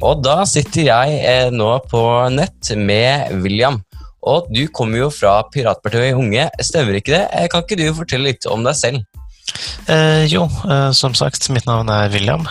Og 0.00 0.22
da 0.24 0.40
sitter 0.48 0.86
jeg 0.86 1.20
eh, 1.28 1.48
nå 1.52 1.68
på 1.90 2.02
nett 2.32 2.72
med 2.76 3.32
William. 3.44 3.80
Og 4.30 4.48
du 4.52 4.66
kommer 4.72 5.04
jo 5.04 5.08
fra 5.12 5.38
Piratpartiet 5.52 6.16
Unge, 6.16 6.48
stemmer 6.64 6.98
ikke 6.98 7.14
det? 7.14 7.24
Eh, 7.36 7.48
kan 7.52 7.64
ikke 7.64 7.78
du 7.80 7.86
fortelle 7.96 8.32
litt 8.32 8.48
om 8.48 8.64
deg 8.64 8.76
selv? 8.76 9.04
Eh, 9.90 10.24
jo, 10.30 10.46
eh, 10.68 10.90
som 10.96 11.16
sagt, 11.16 11.48
mitt 11.52 11.68
navn 11.68 11.90
er 11.92 12.12
William. 12.12 12.46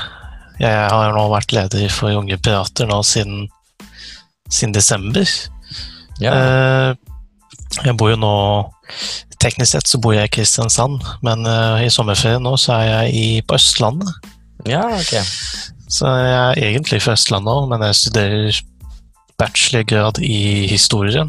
Jeg 0.59 0.89
har 0.91 1.13
nå 1.15 1.25
vært 1.31 1.53
leder 1.55 1.89
for 1.93 2.13
Unge 2.19 2.37
Pirater 2.41 2.89
nå 2.89 2.99
siden, 3.07 3.47
siden 4.49 4.75
desember. 4.75 5.25
Ja. 6.19 6.33
Eh, 6.33 6.91
jeg 7.85 7.95
bor 7.97 8.11
jo 8.11 8.19
nå 8.19 8.35
Teknisk 9.39 9.71
sett 9.71 9.87
så 9.87 9.99
bor 10.01 10.11
jeg 10.11 10.27
i 10.27 10.31
Kristiansand, 10.33 10.97
men 11.23 11.45
eh, 11.47 11.85
i 11.85 11.91
sommerferien 11.93 12.43
nå 12.43 12.57
så 12.59 12.73
er 12.75 12.87
jeg 12.89 13.13
i, 13.15 13.27
på 13.47 13.55
Østlandet. 13.55 14.09
Ja, 14.67 14.81
ok. 14.97 15.13
Så 15.89 16.09
jeg 16.21 16.33
er 16.37 16.63
egentlig 16.69 17.01
fra 17.01 17.15
Østlandet 17.17 17.69
men 17.71 17.85
jeg 17.87 17.97
studerer 17.97 18.59
bachelorgrad 19.39 20.19
i 20.21 20.67
historie. 20.69 21.23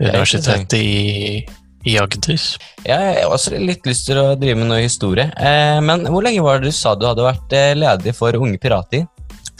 Universitetet 0.00 0.78
i, 0.78 1.42
i 1.84 1.96
Agder. 2.00 2.40
Jeg 2.86 3.10
har 3.18 3.28
også 3.28 3.58
litt 3.60 3.84
lyst 3.88 4.06
til 4.08 4.20
å 4.20 4.30
drive 4.40 4.56
med 4.62 4.70
noe 4.70 4.80
historie. 4.80 5.28
Eh, 5.36 5.80
men 5.84 6.06
hvor 6.08 6.24
lenge 6.24 6.44
var 6.44 6.60
det 6.60 6.70
du 6.70 6.76
sa 6.76 6.94
du 6.96 7.04
hadde 7.08 7.26
vært 7.26 7.56
eh, 7.56 7.74
ledig 7.76 8.14
for 8.16 8.36
Unge 8.38 8.56
Pirater? 8.62 9.04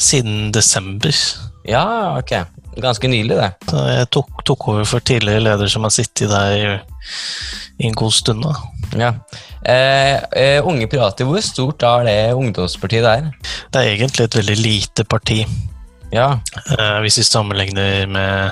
Siden 0.01 0.49
desember. 0.55 1.13
Ja, 1.69 2.17
ok. 2.17 2.39
Ganske 2.83 3.11
nylig, 3.11 3.37
det. 3.39 3.51
Jeg 3.73 4.11
tok, 4.15 4.45
tok, 4.47 4.69
over 4.73 4.89
for 4.89 5.05
tidligere 5.05 5.45
leder 5.45 5.71
som 5.71 5.87
har 5.87 5.95
sittet 5.95 6.31
der 6.33 6.55
i, 6.57 6.71
i 7.81 7.89
en 7.89 7.97
god 7.99 8.15
stund. 8.15 8.45
da. 8.45 8.55
Ja. 8.99 9.11
Eh, 9.65 10.17
eh, 10.37 10.67
unge 10.67 10.89
Pirater, 10.91 11.29
hvor 11.29 11.43
stort 11.45 11.83
er 11.87 12.07
det 12.09 12.19
ungdomspartiet 12.35 13.05
der? 13.05 13.29
Det 13.73 13.83
er 13.83 13.93
egentlig 13.93 14.27
et 14.27 14.39
veldig 14.41 14.57
lite 14.61 15.05
parti. 15.05 15.45
Ja. 16.13 16.41
Eh, 16.79 16.99
hvis 17.05 17.21
vi 17.21 17.27
sammenligner 17.27 18.07
med 18.11 18.51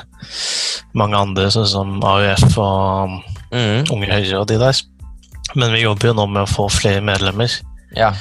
mange 0.95 1.19
andre, 1.19 1.49
sånn 1.51 1.67
som 1.69 1.99
AUF 2.07 2.55
og 2.55 3.19
mm. 3.51 3.89
Unge 3.95 4.13
Høyre 4.13 4.43
og 4.43 4.47
de 4.51 4.61
der. 4.61 4.85
Men 5.57 5.73
vi 5.73 5.83
jobber 5.83 6.11
jo 6.11 6.19
nå 6.19 6.29
med 6.31 6.45
å 6.45 6.51
få 6.51 6.69
flere 6.73 7.03
medlemmer. 7.05 7.51
Ja. 7.97 8.13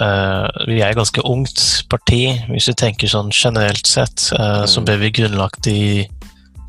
Uh, 0.00 0.48
vi 0.68 0.80
er 0.80 0.90
et 0.90 0.98
ganske 0.98 1.22
ungt 1.28 1.60
parti, 1.92 2.22
hvis 2.48 2.70
vi 2.70 2.76
tenker 2.80 3.10
sånn 3.10 3.32
generelt 3.34 3.86
sett. 3.88 4.30
Uh, 4.32 4.62
mm. 4.62 4.70
Så 4.72 4.84
ble 4.86 4.96
vi 5.02 5.12
grunnlagt 5.20 5.68
i 5.70 6.06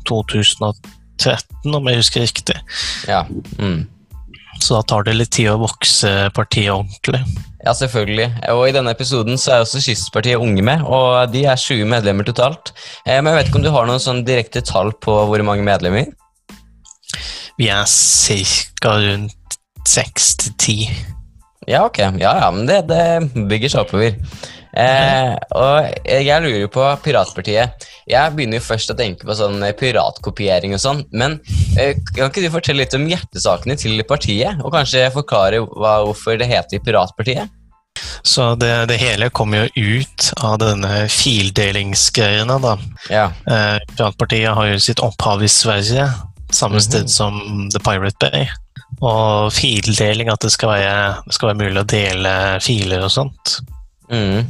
2013, 0.08 1.72
om 1.72 1.88
jeg 1.88 2.02
husker 2.02 2.26
riktig. 2.26 2.58
Ja. 3.08 3.24
Mm. 3.58 3.86
Så 4.62 4.76
da 4.76 4.82
tar 4.86 5.06
det 5.06 5.16
litt 5.16 5.32
tid 5.34 5.50
å 5.50 5.60
vokse 5.62 6.10
partiet 6.36 6.70
ordentlig. 6.74 7.22
Ja, 7.62 7.72
selvfølgelig. 7.78 8.28
Og 8.52 8.64
i 8.68 8.74
denne 8.74 8.92
episoden 8.94 9.38
så 9.40 9.54
er 9.54 9.64
også 9.64 9.82
Kystpartiet 9.82 10.42
unge 10.42 10.64
med, 10.66 10.82
og 10.86 11.32
de 11.32 11.44
er 11.46 11.58
20 11.58 11.86
medlemmer 11.90 12.26
totalt. 12.26 12.74
Eh, 13.06 13.18
men 13.18 13.32
jeg 13.32 13.38
vet 13.38 13.50
ikke 13.50 13.60
om 13.60 13.66
du 13.66 13.72
har 13.74 13.88
noen 13.88 14.02
sånn 14.02 14.24
direkte 14.26 14.64
tall 14.66 14.92
på 15.02 15.14
hvor 15.30 15.46
mange 15.46 15.66
medlemmer? 15.66 16.10
Vi 17.58 17.68
er 17.70 17.86
ca. 17.86 18.96
rundt 18.98 19.58
seks 19.88 20.34
til 20.42 20.56
ti. 20.58 20.76
Ja, 21.66 21.84
ok. 21.86 21.98
Ja, 21.98 22.34
ja, 22.40 22.50
men 22.50 22.66
det, 22.66 22.82
det 22.90 23.46
bygger 23.48 23.72
seg 23.72 23.86
oppover. 23.86 24.16
Eh, 24.72 25.34
og 25.52 25.88
jeg 26.08 26.42
lurer 26.42 26.68
på 26.72 26.84
Piratpartiet. 27.04 27.86
Jeg 28.08 28.34
begynner 28.34 28.58
jo 28.58 28.64
først 28.64 28.92
å 28.92 28.96
tenke 28.96 29.28
på 29.28 29.36
sånn 29.36 29.60
eh, 29.62 29.74
piratkopiering 29.76 30.72
og 30.74 30.80
sånn, 30.80 31.02
men 31.12 31.36
eh, 31.76 31.98
kan 32.14 32.30
ikke 32.30 32.46
du 32.46 32.48
fortelle 32.54 32.82
litt 32.82 32.96
om 32.96 33.04
hjertesakene 33.08 33.76
til 33.78 34.00
partiet? 34.08 34.62
Og 34.64 34.72
kanskje 34.74 35.10
forklare 35.14 35.60
hva, 35.66 35.98
hvorfor 36.06 36.40
det 36.40 36.48
heter 36.50 36.82
Piratpartiet? 36.82 37.52
Så 38.24 38.54
det, 38.56 38.72
det, 38.88 38.96
hele 39.02 39.28
kommer 39.34 39.66
jo 39.66 39.92
ut 39.92 40.30
av 40.40 40.56
denne 40.62 41.04
fildelingsgreiene, 41.12 42.56
da. 42.64 42.76
Ja. 43.12 43.28
Eh, 43.44 43.78
Piratpartiet 43.92 44.56
har 44.56 44.72
jo 44.72 44.82
sitt 44.82 45.02
opphav 45.04 45.44
i 45.44 45.52
Sverige, 45.52 46.08
samme 46.50 46.78
mm 46.78 46.78
-hmm. 46.78 46.88
sted 46.88 47.10
som 47.10 47.68
The 47.74 47.78
Pirate 47.78 48.16
Bay. 48.20 48.48
Og 49.02 49.52
fildeling, 49.54 50.30
at 50.30 50.44
det 50.44 50.52
skal, 50.54 50.76
være, 50.76 51.22
det 51.26 51.34
skal 51.34 51.50
være 51.50 51.60
mulig 51.64 51.82
å 51.82 51.88
dele 51.90 52.34
filer 52.62 53.02
og 53.02 53.10
sånt. 53.10 53.56
Mm. 54.12 54.46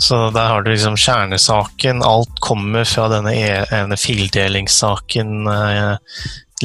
Så 0.00 0.30
der 0.34 0.48
har 0.48 0.62
du 0.62 0.70
liksom 0.72 0.96
kjernesaken. 0.98 2.02
Alt 2.02 2.40
kommer 2.42 2.88
fra 2.88 3.06
denne 3.12 3.34
e, 3.36 3.50
ene 3.76 3.98
fildelingssaken 4.00 5.50
eh, 5.52 5.94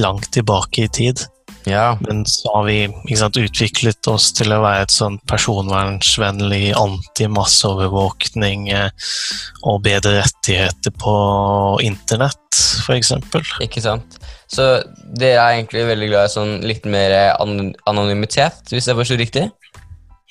langt 0.01 0.31
tilbake 0.33 0.85
i 0.85 0.91
tid. 0.91 1.25
Ja. 1.65 1.97
Men 2.01 2.25
så 2.29 2.51
har 2.53 2.63
vi 2.67 3.15
sant, 3.17 3.37
utviklet 3.37 4.07
oss 4.11 4.29
til 4.37 4.53
å 4.53 4.61
være 4.63 4.85
et 4.85 4.93
sånn 4.93 5.17
personvernsvennlig 5.29 6.73
anti-masseovervåkning 6.77 8.69
eh, 8.75 8.89
og 9.65 9.81
bedre 9.85 10.19
rettigheter 10.21 10.93
på 11.01 11.15
internett, 11.85 12.61
f.eks. 12.85 13.13
Ikke 13.65 13.83
sant. 13.83 14.19
Så 14.51 14.67
dere 15.17 15.41
er 15.41 15.59
egentlig 15.59 15.87
veldig 15.89 16.09
glad 16.11 16.29
i 16.29 16.35
sånn 16.35 16.57
litt 16.65 16.85
mer 16.89 17.15
anonymitet, 17.39 18.61
hvis 18.71 18.91
jeg 18.91 18.99
forstår 18.99 19.23
riktig? 19.25 19.49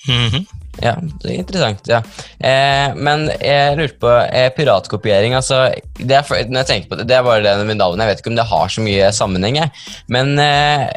Mm 0.08 0.28
-hmm. 0.28 0.63
Ja, 0.83 0.95
det 1.23 1.31
er 1.31 1.38
interessant. 1.38 1.87
ja. 1.88 2.00
Eh, 2.43 2.95
men 2.97 3.28
jeg 3.38 3.78
lurte 3.78 3.99
på 4.02 4.12
eh, 4.25 4.50
piratkopiering. 4.57 5.35
altså, 5.38 5.69
det 6.00 6.19
er, 6.19 6.26
for, 6.26 6.40
når 6.50 6.64
jeg 6.64 6.71
tenker 6.71 6.90
på 6.90 7.00
det, 7.00 7.09
det 7.11 7.19
er 7.19 7.26
bare 7.26 7.43
det 7.45 7.66
med 7.66 7.78
navnet. 7.78 8.04
Jeg 8.04 8.12
vet 8.12 8.23
ikke 8.23 8.33
om 8.35 8.38
det 8.38 8.50
har 8.50 8.73
så 8.73 8.85
mye 8.85 9.11
sammenheng. 9.14 9.61
Men 10.12 10.38
eh, 10.43 10.88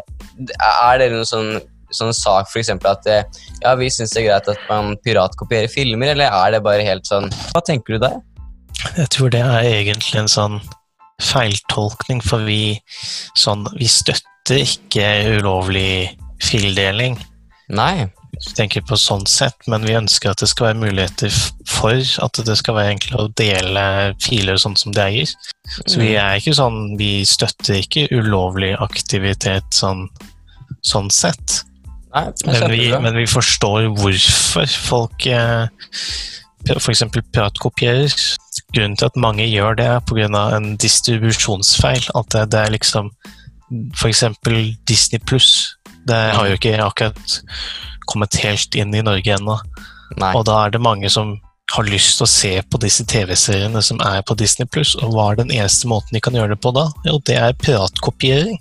er 0.57 1.01
det 1.01 1.11
noen 1.13 1.29
sånn, 1.29 1.51
sånn 1.93 2.15
sak 2.15 2.49
f.eks. 2.51 2.73
at 2.73 3.11
eh, 3.11 3.43
ja, 3.61 3.75
vi 3.79 3.91
syns 3.93 4.15
det 4.15 4.23
er 4.23 4.29
greit 4.31 4.49
at 4.55 4.65
man 4.71 4.97
piratkopierer 5.05 5.71
filmer, 5.71 6.13
eller 6.15 6.33
er 6.33 6.57
det 6.57 6.65
bare 6.65 6.85
helt 6.85 7.07
sånn 7.09 7.29
Hva 7.53 7.63
tenker 7.65 7.95
du 7.95 8.03
der? 8.07 8.19
Jeg 8.97 9.09
tror 9.13 9.31
det 9.33 9.41
er 9.41 9.65
egentlig 9.65 10.19
en 10.21 10.31
sånn 10.31 10.59
feiltolkning, 11.23 12.21
for 12.21 12.45
vi, 12.45 12.77
sånn, 13.37 13.65
vi 13.77 13.89
støtter 13.89 14.61
ikke 14.61 15.07
ulovlig 15.37 16.13
fildeling. 16.43 17.17
Nei. 17.73 18.07
Tenker 18.57 18.83
på 18.85 18.97
sånn 18.99 19.25
sett, 19.29 19.57
men 19.71 19.85
vi 19.87 19.95
ønsker 19.97 20.31
at 20.31 20.41
det 20.41 20.49
skal 20.51 20.69
være 20.69 20.81
muligheter 20.81 21.33
for 21.67 22.01
at 22.23 22.39
det 22.47 22.55
skal 22.59 22.77
være 22.77 22.95
enkelt 22.95 23.19
å 23.19 23.27
dele 23.39 23.83
filer 24.23 24.59
sånn 24.61 24.77
som 24.79 24.93
det 24.95 25.03
eier. 25.03 25.31
Så 25.79 25.99
vi 25.99 26.13
mm. 26.13 26.19
er 26.21 26.39
ikke 26.39 26.55
sånn 26.55 26.77
Vi 26.99 27.11
støtter 27.27 27.81
ikke 27.81 28.07
ulovlig 28.15 28.71
aktivitet 28.79 29.67
sånn, 29.75 30.05
sånn 30.85 31.11
sett. 31.13 31.61
Nei, 32.15 32.29
men, 32.47 32.67
vi, 32.71 32.83
men, 32.95 33.13
vi, 33.17 33.25
forstår 33.29 33.89
hvorfor 33.97 34.69
folk 34.71 35.27
eh, 35.29 35.67
f.eks. 36.77 37.03
pratkopierer. 37.35 38.13
Grunnen 38.73 38.97
til 38.99 39.09
at 39.09 39.19
mange 39.19 39.45
gjør 39.47 39.77
det, 39.79 39.89
er 39.97 40.05
pga. 40.07 40.45
en 40.57 40.71
distribusjonsfeil. 40.81 42.09
At 42.17 42.31
det, 42.33 42.47
det 42.55 42.63
er 42.63 42.73
liksom 42.73 43.11
f.eks. 43.95 44.23
Disney 44.87 45.19
pluss. 45.19 45.75
Det 46.07 46.15
har 46.15 46.47
jo 46.47 46.55
ikke 46.55 46.77
akkurat 46.79 47.37
kommet 48.09 48.39
helt 48.43 48.77
inn 48.77 48.95
i 48.95 49.03
Norge 49.05 49.35
ennå. 49.37 49.59
Og 50.33 50.41
da 50.47 50.63
er 50.63 50.73
det 50.73 50.83
mange 50.83 51.11
som 51.11 51.35
har 51.73 51.83
lyst 51.83 52.15
til 52.17 52.23
å 52.23 52.31
se 52.31 52.53
på 52.71 52.79
disse 52.79 53.03
TV-seriene 53.11 53.81
som 53.83 53.99
er 54.05 54.21
på 54.27 54.37
Disney 54.39 54.67
pluss. 54.71 54.95
Og 55.01 55.11
hva 55.13 55.31
er 55.31 55.41
den 55.41 55.51
eneste 55.51 55.89
måten 55.91 56.15
de 56.15 56.23
kan 56.23 56.35
gjøre 56.37 56.55
det 56.55 56.61
på 56.63 56.71
da? 56.75 56.87
Jo, 57.07 57.19
det 57.27 57.35
er 57.41 57.57
piratkopiering. 57.59 58.55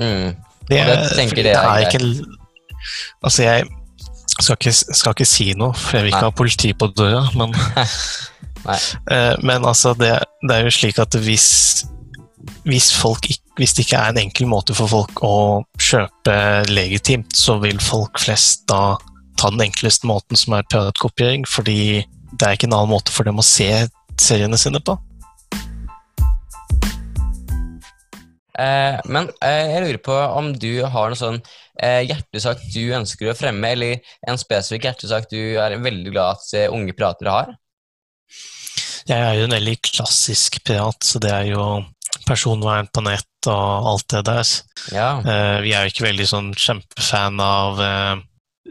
Mm. 0.00 0.36
Det, 0.68 0.78
er, 0.78 0.92
det, 1.16 1.44
det 1.44 1.56
er 1.56 1.86
ikke 1.88 2.02
Altså, 3.24 3.42
jeg 3.42 3.64
skal 4.40 4.56
ikke, 4.56 4.72
skal 4.72 5.14
ikke, 5.16 5.28
si 5.28 5.50
noe, 5.58 5.74
for 5.76 5.98
jeg 5.98 6.06
vil 6.06 6.12
ikke 6.12 6.22
Nei. 6.22 6.30
ha 6.30 6.36
politi 6.36 6.70
på 6.76 6.88
døra, 6.96 7.24
men 7.36 7.52
eh, 8.70 9.34
Men 9.44 9.66
altså, 9.66 9.92
det, 9.98 10.14
det, 10.44 10.54
er 10.54 10.64
jo 10.64 10.72
slik 10.72 11.00
at 11.02 11.16
hvis, 11.24 11.48
hvis, 12.64 12.92
folk, 12.96 13.28
hvis 13.58 13.76
det 13.76 13.84
ikke 13.84 14.00
er 14.00 14.14
en 14.14 14.22
enkel 14.22 14.48
måte 14.48 14.76
for 14.76 14.88
folk 14.88 15.24
å 15.26 15.34
kjøpe 15.90 16.36
legitimt, 16.70 17.34
så 17.36 17.58
vil 17.62 17.80
folk 17.82 18.20
flest 18.22 18.66
da 18.70 18.96
ta 19.40 19.50
den 19.50 19.64
enkleste 19.66 20.08
måten, 20.08 20.38
som 20.38 20.54
er 20.54 20.66
piratkopiering, 20.70 21.46
fordi 21.48 22.02
det 22.30 22.46
er 22.46 22.56
ikke 22.56 22.68
en 22.68 22.76
annen 22.76 22.92
måte 22.92 23.14
for 23.14 23.26
dem 23.26 23.40
å 23.40 23.46
se 23.46 23.70
seriene 24.20 24.58
sine 24.60 24.82
på. 24.84 24.96
Eh, 28.60 28.98
men 29.08 29.30
eh, 29.40 29.70
jeg 29.72 29.84
lurer 29.86 30.02
på 30.04 30.16
om 30.36 30.52
du 30.52 30.82
har 30.84 31.10
noe 31.10 31.18
sånn 31.18 31.38
eh, 31.80 32.02
hjertesak 32.04 32.60
du 32.74 32.82
ønsker 32.98 33.30
å 33.30 33.36
fremme, 33.38 33.72
eller 33.72 34.12
en 34.28 34.40
spesifikk 34.40 34.90
hjertesak 34.90 35.30
du 35.32 35.56
er 35.62 35.78
veldig 35.80 36.12
glad 36.12 36.36
at 36.36 36.52
eh, 36.58 36.68
unge 36.68 36.94
piratere 36.96 37.36
har? 37.38 37.54
Jeg 39.08 39.16
er 39.16 39.38
jo 39.40 39.46
en 39.48 39.56
veldig 39.56 39.78
klassisk 39.88 40.60
pirat, 40.66 41.00
så 41.06 41.22
det 41.22 41.32
er 41.32 41.48
jo 41.54 41.64
personvern 42.30 42.88
på 42.92 43.02
nett 43.04 43.50
og 43.50 43.90
alt 43.92 44.08
det 44.12 44.24
der. 44.28 44.54
Ja. 44.94 45.10
Eh, 45.20 45.58
vi 45.64 45.74
er 45.74 45.84
jo 45.86 45.94
ikke 45.94 46.08
veldig 46.08 46.26
sånn 46.30 46.50
kjempefan 46.58 47.40
av 47.42 47.80
eh, 47.84 48.12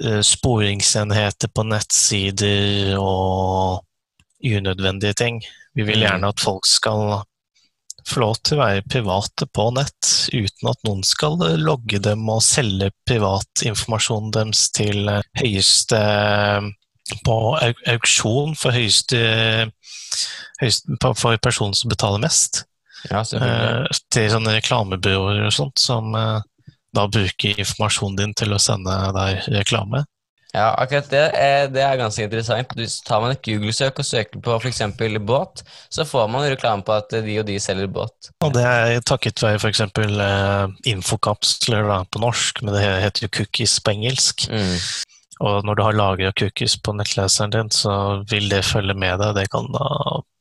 eh, 0.04 0.22
sporingsenheter 0.25 1.51
på 1.54 1.66
nettsider 1.68 2.96
og 3.00 3.84
unødvendige 4.46 5.18
ting. 5.20 5.42
Vi 5.75 5.84
vil 5.84 6.00
mm. 6.00 6.06
gjerne 6.06 6.32
at 6.32 6.44
folk 6.44 6.70
skal 6.70 7.20
få 8.10 8.24
lov 8.24 8.39
til 8.42 8.58
å 8.58 8.63
være 8.63 8.86
private 8.89 9.46
på 9.54 9.68
nett, 9.75 10.12
uten 10.34 10.72
at 10.72 10.80
noen 10.88 11.04
skal 11.06 11.36
logge 11.60 12.00
dem 12.01 12.24
og 12.32 12.42
selge 12.46 12.89
privatinformasjonen 13.10 14.32
deres 14.34 14.70
til 14.74 15.12
høyeste 15.38 16.00
på 17.25 17.36
auksjon 17.89 18.56
for 18.58 18.75
høyeste, 18.75 19.20
høyeste 20.62 21.13
for 21.18 21.38
personen 21.44 21.78
som 21.78 21.92
betaler 21.92 22.22
mest. 22.24 22.63
Ja, 23.08 23.24
eh, 23.24 24.00
til 24.12 24.29
sånne 24.34 24.58
reklamebyråer 24.58 25.46
og 25.48 25.56
sånt, 25.56 25.79
som 25.79 26.15
eh, 26.18 26.39
da 26.96 27.06
bruker 27.08 27.60
informasjonen 27.62 28.18
din 28.20 28.38
til 28.38 28.56
å 28.56 28.62
sende 28.62 28.96
deg 29.15 29.46
reklame. 29.53 30.03
Ja, 30.50 30.72
akkurat 30.82 31.12
det 31.12 31.25
er, 31.38 31.68
det 31.70 31.82
er 31.86 32.00
ganske 32.00 32.24
interessant. 32.25 32.72
Hvis 32.74 32.96
tar 33.06 33.22
man 33.22 33.36
et 33.36 33.44
Google-søk 33.46 34.00
og 34.01 34.08
søker 34.08 34.41
på 34.41 34.56
f.eks. 34.58 34.82
båt, 35.22 35.62
så 35.94 36.06
får 36.10 36.32
man 36.34 36.48
reklame 36.50 36.82
på 36.86 36.96
at 36.96 37.13
de 37.13 37.36
og 37.38 37.46
de 37.46 37.60
selger 37.62 37.91
båt. 37.94 38.32
Og 38.41 38.56
det 38.56 38.63
er 38.65 39.03
takket 39.06 39.44
være 39.44 39.62
f.eks. 39.62 39.84
Eh, 39.86 40.74
infokapsler 40.89 41.91
på 42.10 42.24
norsk, 42.24 42.63
men 42.63 42.74
det 42.74 42.82
heter 42.82 43.27
jo 43.27 43.34
cookies 43.38 43.77
på 43.86 43.94
engelsk. 43.94 44.48
Mm. 44.50 44.74
Og 45.39 45.68
når 45.68 45.77
du 45.77 45.84
har 45.86 45.96
lagra 45.96 46.34
cookies 46.36 46.75
på 46.82 46.98
nettleseren 46.98 47.53
din, 47.53 47.70
så 47.72 47.94
vil 48.32 48.50
det 48.51 48.65
følge 48.68 48.98
med 48.98 49.22
deg. 49.22 49.38
Det 49.38 49.46
kan 49.53 49.70
da 49.75 49.86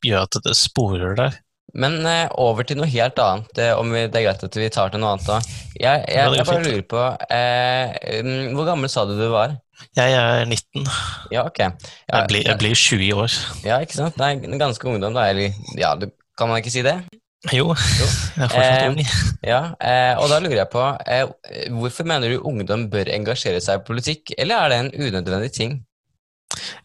gjøre 0.07 0.25
at 0.25 0.41
det 0.49 0.57
sporer 0.59 1.21
deg. 1.21 1.37
Men 1.77 2.01
eh, 2.09 2.27
over 2.41 2.65
til 2.65 2.79
noe 2.81 2.89
helt 2.89 3.19
annet, 3.21 3.59
eh, 3.61 3.75
om 3.77 3.91
vi, 3.93 4.07
det 4.09 4.21
er 4.21 4.27
greit 4.31 4.45
at 4.47 4.57
vi 4.57 4.69
tar 4.73 4.93
til 4.93 5.03
noe 5.03 5.15
annet 5.15 5.29
da. 5.29 5.39
Jeg, 5.77 6.05
jeg, 6.09 6.33
jeg 6.39 6.49
bare 6.49 6.65
lurer 6.65 6.87
på 6.89 7.03
eh, 7.35 8.23
mm, 8.25 8.57
Hvor 8.57 8.71
gammel 8.71 8.91
sa 8.91 9.05
du 9.07 9.13
du 9.19 9.27
var? 9.35 9.59
Jeg 9.95 10.17
er 10.17 10.49
19. 10.49 10.89
Ja, 11.31 11.45
ok. 11.45 11.61
Ja, 11.61 11.69
jeg, 12.09 12.25
blir, 12.33 12.43
jeg, 12.49 12.59
blir, 12.59 12.75
20 12.75 13.05
i 13.05 13.13
år. 13.15 13.37
Ja, 13.67 13.79
ikke 13.85 13.99
sant. 13.99 14.17
Nei, 14.19 14.33
ganske 14.59 14.89
ungdom, 14.91 15.15
da. 15.15 15.29
Eller 15.31 15.55
ja, 15.79 15.93
du 15.95 16.09
Kan 16.39 16.51
man 16.51 16.63
ikke 16.63 16.73
si 16.73 16.83
det? 16.87 16.97
Jo, 17.53 17.69
Jo. 17.71 18.07
jeg 18.39 18.47
er 18.47 18.51
fortsatt 18.51 18.83
Eh, 18.83 18.89
ung. 18.91 18.99
Ja, 19.47 19.61
eh, 19.79 20.15
og 20.19 20.33
da 20.33 20.41
lurer 20.43 20.65
jeg 20.65 20.71
på 20.73 20.83
Hvorfor 21.79 22.09
mener 22.09 22.33
du 22.33 22.41
ungdom 22.49 22.89
bør 22.91 23.13
engasjere 23.15 23.61
seg 23.63 23.79
i 23.79 23.87
politikk, 23.87 24.33
eller 24.39 24.65
er 24.65 24.73
det 24.73 24.81
en 24.81 24.91
unødvendig 25.07 25.53
ting? 25.55 25.79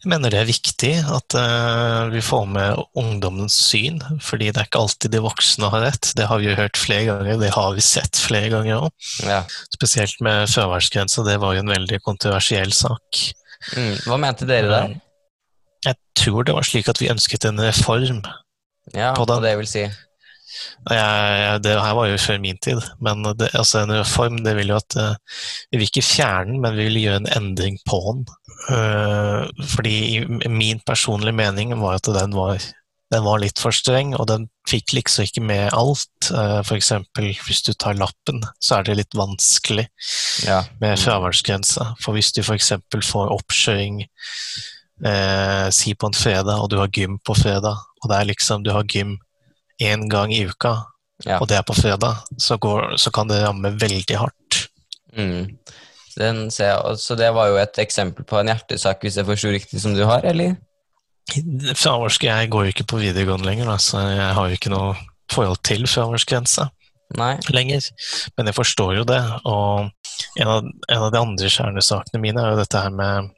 Jeg 0.04 0.10
mener 0.12 0.32
det 0.32 0.40
er 0.40 0.48
viktig 0.48 0.92
at 1.16 1.36
eh, 1.38 2.00
vi 2.12 2.22
får 2.24 2.44
med 2.50 2.82
ungdommens 3.00 3.56
syn, 3.70 4.00
fordi 4.22 4.50
det 4.50 4.62
er 4.62 4.68
ikke 4.68 4.82
alltid 4.84 5.14
de 5.14 5.22
voksne 5.24 5.70
har 5.72 5.84
rett. 5.86 6.12
Det 6.18 6.28
har 6.30 6.42
vi 6.42 6.50
jo 6.50 6.58
hørt 6.58 6.80
flere 6.80 7.06
ganger, 7.10 7.40
det 7.40 7.52
har 7.56 7.72
vi 7.76 7.84
sett 7.84 8.20
flere 8.20 8.52
ganger 8.54 8.86
òg. 8.86 9.08
Ja. 9.26 9.42
Spesielt 9.74 10.20
med 10.24 10.48
fraværsgrensa, 10.52 11.24
det 11.26 11.38
var 11.42 11.56
jo 11.56 11.64
en 11.64 11.74
veldig 11.74 12.00
kontroversiell 12.04 12.72
sak. 12.76 13.24
Mm. 13.74 13.94
Hva 14.04 14.20
mente 14.20 14.48
dere 14.48 14.70
der? 14.70 14.96
Jeg 15.84 16.00
tror 16.16 16.46
det 16.46 16.56
var 16.56 16.66
slik 16.66 16.88
at 16.88 17.00
vi 17.00 17.12
ønsket 17.12 17.46
en 17.48 17.60
reform. 17.60 18.22
Ja, 18.92 19.14
på 19.16 19.24
den. 19.28 19.40
det 19.40 19.54
vil 19.56 19.68
si 19.68 19.80
Jeg, 19.80 19.94
jeg, 20.92 21.60
det 21.64 21.72
her 21.80 21.94
var 21.96 22.10
jo 22.10 22.18
før 22.20 22.40
min 22.42 22.58
tid, 22.62 22.82
men 23.02 23.24
det, 23.40 23.48
altså 23.56 23.80
en 23.80 23.94
reform 23.96 24.42
det 24.44 24.52
vil 24.58 24.74
jo 24.74 24.76
at 24.76 24.96
eh, 25.00 25.14
Vi 25.72 25.80
vil 25.80 25.88
ikke 25.88 26.04
fjerne 26.04 26.52
den, 26.52 26.60
men 26.62 26.76
vi 26.76 26.88
vil 26.90 27.00
gjøre 27.00 27.22
en 27.22 27.30
endring 27.38 27.78
på 27.88 28.00
den. 28.10 28.26
Eh, 28.70 29.44
fordi 29.74 30.24
min 30.48 30.80
personlige 30.86 31.36
mening 31.36 31.74
var 31.80 31.98
at 31.98 32.08
den 32.14 32.32
var, 32.36 32.58
den 33.12 33.24
var 33.26 33.38
litt 33.42 33.58
for 33.60 33.74
streng, 33.76 34.14
og 34.16 34.26
den 34.30 34.48
fikk 34.68 34.94
liksom 34.96 35.26
ikke 35.28 35.42
med 35.44 35.68
alt. 35.76 36.30
Uh, 36.32 36.62
for 36.64 36.76
eksempel 36.78 37.32
hvis 37.46 37.60
du 37.66 37.72
tar 37.76 37.98
lappen, 38.00 38.40
så 38.64 38.78
er 38.78 38.86
det 38.88 38.96
litt 39.02 39.14
vanskelig 39.18 39.86
Ja. 40.46 40.62
med 40.80 40.98
fraværsgrensa. 40.98 41.92
For 42.00 42.16
hvis 42.16 42.32
du 42.32 42.40
f.eks. 42.42 42.72
får 43.04 43.34
oppkjøring 43.36 44.00
eh, 45.04 45.68
si 45.70 45.94
på 45.94 46.06
en 46.08 46.16
fredag, 46.16 46.56
og 46.62 46.70
du 46.72 46.78
har 46.80 46.88
gym 46.88 47.18
på 47.20 47.36
fredag, 47.36 47.76
og 48.02 48.10
det 48.10 48.16
er 48.18 48.30
liksom 48.32 48.64
du 48.64 48.72
har 48.72 48.84
gym 48.88 49.18
én 49.82 50.08
gang 50.08 50.32
i 50.32 50.44
uka, 50.48 50.86
Ja. 51.24 51.38
og 51.40 51.48
det 51.48 51.56
er 51.58 51.62
på 51.62 51.74
fredag, 51.76 52.24
så, 52.38 52.56
går, 52.58 52.96
så 52.98 53.10
kan 53.14 53.28
det 53.28 53.42
ramme 53.44 53.70
veldig 53.78 54.16
hardt. 54.18 54.68
Mm. 55.16 55.56
Den 56.18 56.50
ser 56.50 56.68
jeg, 56.72 56.78
og- 56.84 56.98
så 57.02 57.16
det 57.18 57.32
var 57.34 57.48
jo 57.50 57.56
et 57.58 57.78
eksempel 57.82 58.24
på 58.24 58.38
en 58.40 58.46
hjertesak, 58.52 59.00
hvis 59.02 59.16
jeg 59.16 59.26
forsto 59.26 59.48
riktig, 59.50 59.80
som 59.80 59.94
du 59.94 60.04
har, 60.06 60.24
eller? 60.24 60.56
Fraværsgrensa 61.74 62.40
Jeg 62.42 62.50
går 62.52 62.64
jo 62.66 62.72
ikke 62.74 62.86
på 62.86 62.98
videregående 63.00 63.46
lenger, 63.48 63.64
da, 63.70 63.76
så 63.80 64.02
jeg 64.12 64.34
har 64.36 64.48
jo 64.48 64.56
ikke 64.58 64.70
noe 64.74 64.94
forhold 65.32 65.62
til 65.64 65.86
fraværsgrensa 65.88 66.68
Nei? 67.16 67.36
lenger. 67.50 67.86
Men 68.36 68.46
jeg 68.50 68.54
forstår 68.58 68.96
jo 68.98 69.04
det. 69.08 69.20
Og 69.44 69.90
en 70.40 70.48
av, 70.48 70.64
en 70.64 71.02
av 71.02 71.10
de 71.12 71.18
andre 71.20 71.50
kjernesakene 71.52 72.20
mine 72.20 72.42
er 72.42 72.50
jo 72.52 72.60
dette 72.60 72.80
her 72.82 72.90
med 72.90 73.30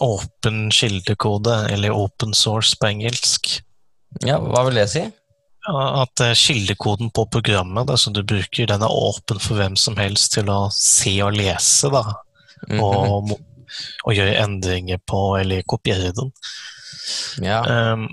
åpen 0.00 0.70
kildekode, 0.72 1.56
eller 1.70 1.90
open 1.96 2.32
source 2.34 2.76
på 2.80 2.88
engelsk. 2.88 3.60
Ja, 4.24 4.38
hva 4.40 4.64
vil 4.66 4.78
det 4.80 4.88
si? 4.92 5.02
At 5.68 6.20
eh, 6.24 6.32
kildekoden 6.34 7.10
på 7.12 7.26
programmet 7.26 7.88
da, 7.90 7.96
som 8.00 8.14
du 8.16 8.22
bruker, 8.24 8.66
den 8.70 8.82
er 8.82 8.96
åpen 8.96 9.40
for 9.42 9.60
hvem 9.60 9.76
som 9.76 9.98
helst 10.00 10.32
til 10.38 10.48
å 10.52 10.62
se 10.74 11.12
og 11.24 11.36
lese, 11.36 11.90
da. 11.92 12.04
Mhm. 12.68 12.80
Og, 12.80 13.36
og 14.04 14.16
gjøre 14.16 14.40
endringer 14.40 15.00
på, 15.08 15.20
eller 15.40 15.66
kopiere 15.68 16.14
den. 16.16 16.32
Ja. 17.44 17.60
Um, 17.64 18.08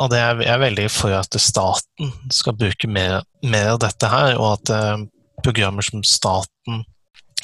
og 0.00 0.08
det 0.12 0.20
er, 0.22 0.40
jeg 0.40 0.52
er 0.54 0.62
veldig 0.62 0.86
for 0.92 1.14
at 1.16 1.36
staten 1.40 2.12
skal 2.32 2.56
bruke 2.56 2.88
mer, 2.88 3.20
mer 3.44 3.74
av 3.74 3.82
dette 3.82 4.08
her, 4.08 4.36
og 4.40 4.56
at 4.56 4.72
uh, 4.72 5.04
programmer 5.44 5.84
som 5.84 6.04
staten 6.06 6.82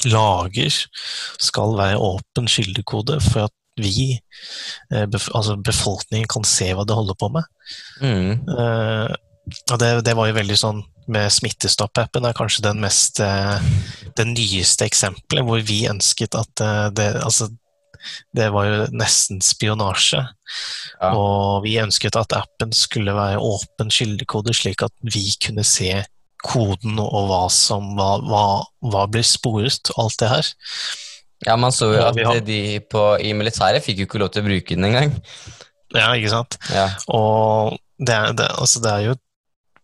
lager, 0.06 0.74
skal 1.42 1.74
være 1.78 2.00
åpen 2.00 2.48
kildekode 2.50 3.18
for 3.24 3.48
at 3.48 3.54
vi, 3.78 4.16
uh, 4.94 5.04
bef 5.10 5.28
altså 5.36 5.58
befolkningen, 5.60 6.28
kan 6.30 6.46
se 6.48 6.70
hva 6.72 6.86
det 6.88 6.96
holder 6.96 7.18
på 7.18 7.30
med. 7.36 7.48
Mm. 8.00 8.30
Eh, 8.48 9.16
og 9.72 9.78
det, 9.80 9.90
det 10.06 10.14
var 10.18 10.28
jo 10.30 10.36
veldig 10.38 10.58
sånn 10.58 10.82
med 11.08 11.30
Smittestopp-appen 11.32 12.26
er 12.28 12.36
kanskje 12.36 12.66
den 12.66 12.82
mest 12.82 13.20
eh, 13.24 13.56
det 14.18 14.26
nyeste 14.28 14.84
eksempelet 14.84 15.46
hvor 15.46 15.62
vi 15.64 15.86
ønsket 15.88 16.36
at 16.36 16.62
eh, 16.64 16.84
det 16.96 17.08
altså 17.22 17.48
det 18.36 18.46
var 18.54 18.68
jo 18.68 18.76
nesten 18.94 19.40
spionasje. 19.42 20.20
Ja. 21.00 21.08
Og 21.18 21.64
vi 21.64 21.74
ønsket 21.82 22.16
at 22.16 22.32
appen 22.36 22.70
skulle 22.76 23.12
være 23.16 23.40
åpen 23.42 23.90
kildekode, 23.92 24.54
slik 24.54 24.84
at 24.86 24.94
vi 25.02 25.24
kunne 25.42 25.64
se 25.66 25.90
koden 26.46 27.00
og 27.02 27.26
hva 27.26 27.40
som 27.50 27.90
hva, 27.98 28.12
hva, 28.22 28.44
hva 28.92 29.04
blir 29.10 29.26
sporet, 29.26 29.90
og 29.96 30.04
alt 30.04 30.18
det 30.22 30.30
her. 30.30 30.50
ja, 31.48 31.56
man 31.58 31.74
så 31.74 31.90
jo 31.92 32.00
at 32.06 32.22
har- 32.24 32.40
de 32.46 32.78
på, 32.86 33.04
i 33.18 33.34
militæret 33.34 33.84
fikk 33.84 33.98
jo 34.04 34.06
ikke 34.08 34.22
lov 34.22 34.30
til 34.32 34.44
å 34.44 34.48
bruke 34.48 34.78
den 34.78 34.88
engang. 34.92 35.16
Ja, 35.96 36.12
ikke 36.14 36.30
sant? 36.30 36.58
Ja. 36.70 36.90
Og 37.08 37.76
det 37.98 38.14
er, 38.14 38.32
det, 38.38 38.46
altså 38.62 38.80
det 38.84 38.92
er 38.94 39.06
jo 39.08 39.18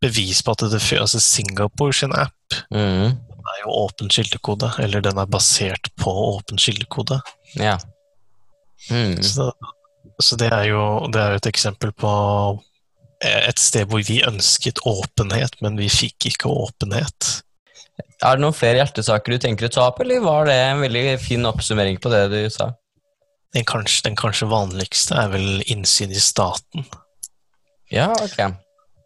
bevis 0.04 0.42
på 0.44 0.54
at 0.54 0.66
det 0.70 0.82
altså 1.00 1.20
Singapore 1.22 1.96
sin 1.96 2.14
app 2.14 2.32
Mm. 2.70 3.16
er 3.44 3.56
jo 3.64 3.72
åpen 3.72 4.08
kildekode, 4.12 4.70
eller 4.78 5.02
den 5.02 5.18
er 5.18 5.26
basert 5.26 5.90
på 6.00 6.12
åpen 6.36 6.60
kildekode. 6.60 7.20
ja. 7.56 7.78
Mm. 8.90 9.22
Så, 9.24 9.48
så 10.20 10.36
det, 10.36 10.50
er 10.52 10.66
jo, 10.68 11.08
det 11.08 11.20
er 11.20 11.30
jo 11.32 11.40
et 11.40 11.48
eksempel 11.48 11.92
på 11.96 12.10
et 13.24 13.58
sted 13.58 13.88
hvor 13.88 14.02
vi 14.04 14.18
ønsket 14.26 14.82
åpenhet, 14.84 15.56
men 15.64 15.78
vi 15.80 15.88
fikk 15.88 16.28
ikke 16.28 16.50
åpenhet. 16.52 17.30
Er 18.24 18.36
det 18.36 18.42
noen 18.42 18.56
flere 18.56 18.82
hjertesaker 18.82 19.32
du 19.34 19.40
tenker 19.40 19.68
å 19.68 19.72
ta 19.72 19.86
opp, 19.88 20.02
eller 20.04 20.20
var 20.24 20.48
det 20.50 20.56
en 20.58 20.82
veldig 20.84 21.18
fin 21.22 21.48
oppsummering 21.48 21.96
på 22.02 22.12
det 22.12 22.26
du 22.32 22.40
sa? 22.52 22.72
Den 23.54 23.64
kanskje, 23.68 24.02
den 24.08 24.18
kanskje 24.18 24.50
vanligste 24.50 25.16
er 25.16 25.30
vel 25.32 25.62
innsyn 25.70 26.12
i 26.12 26.20
staten. 26.20 26.84
Ja, 27.92 28.10
ok. 28.18 28.40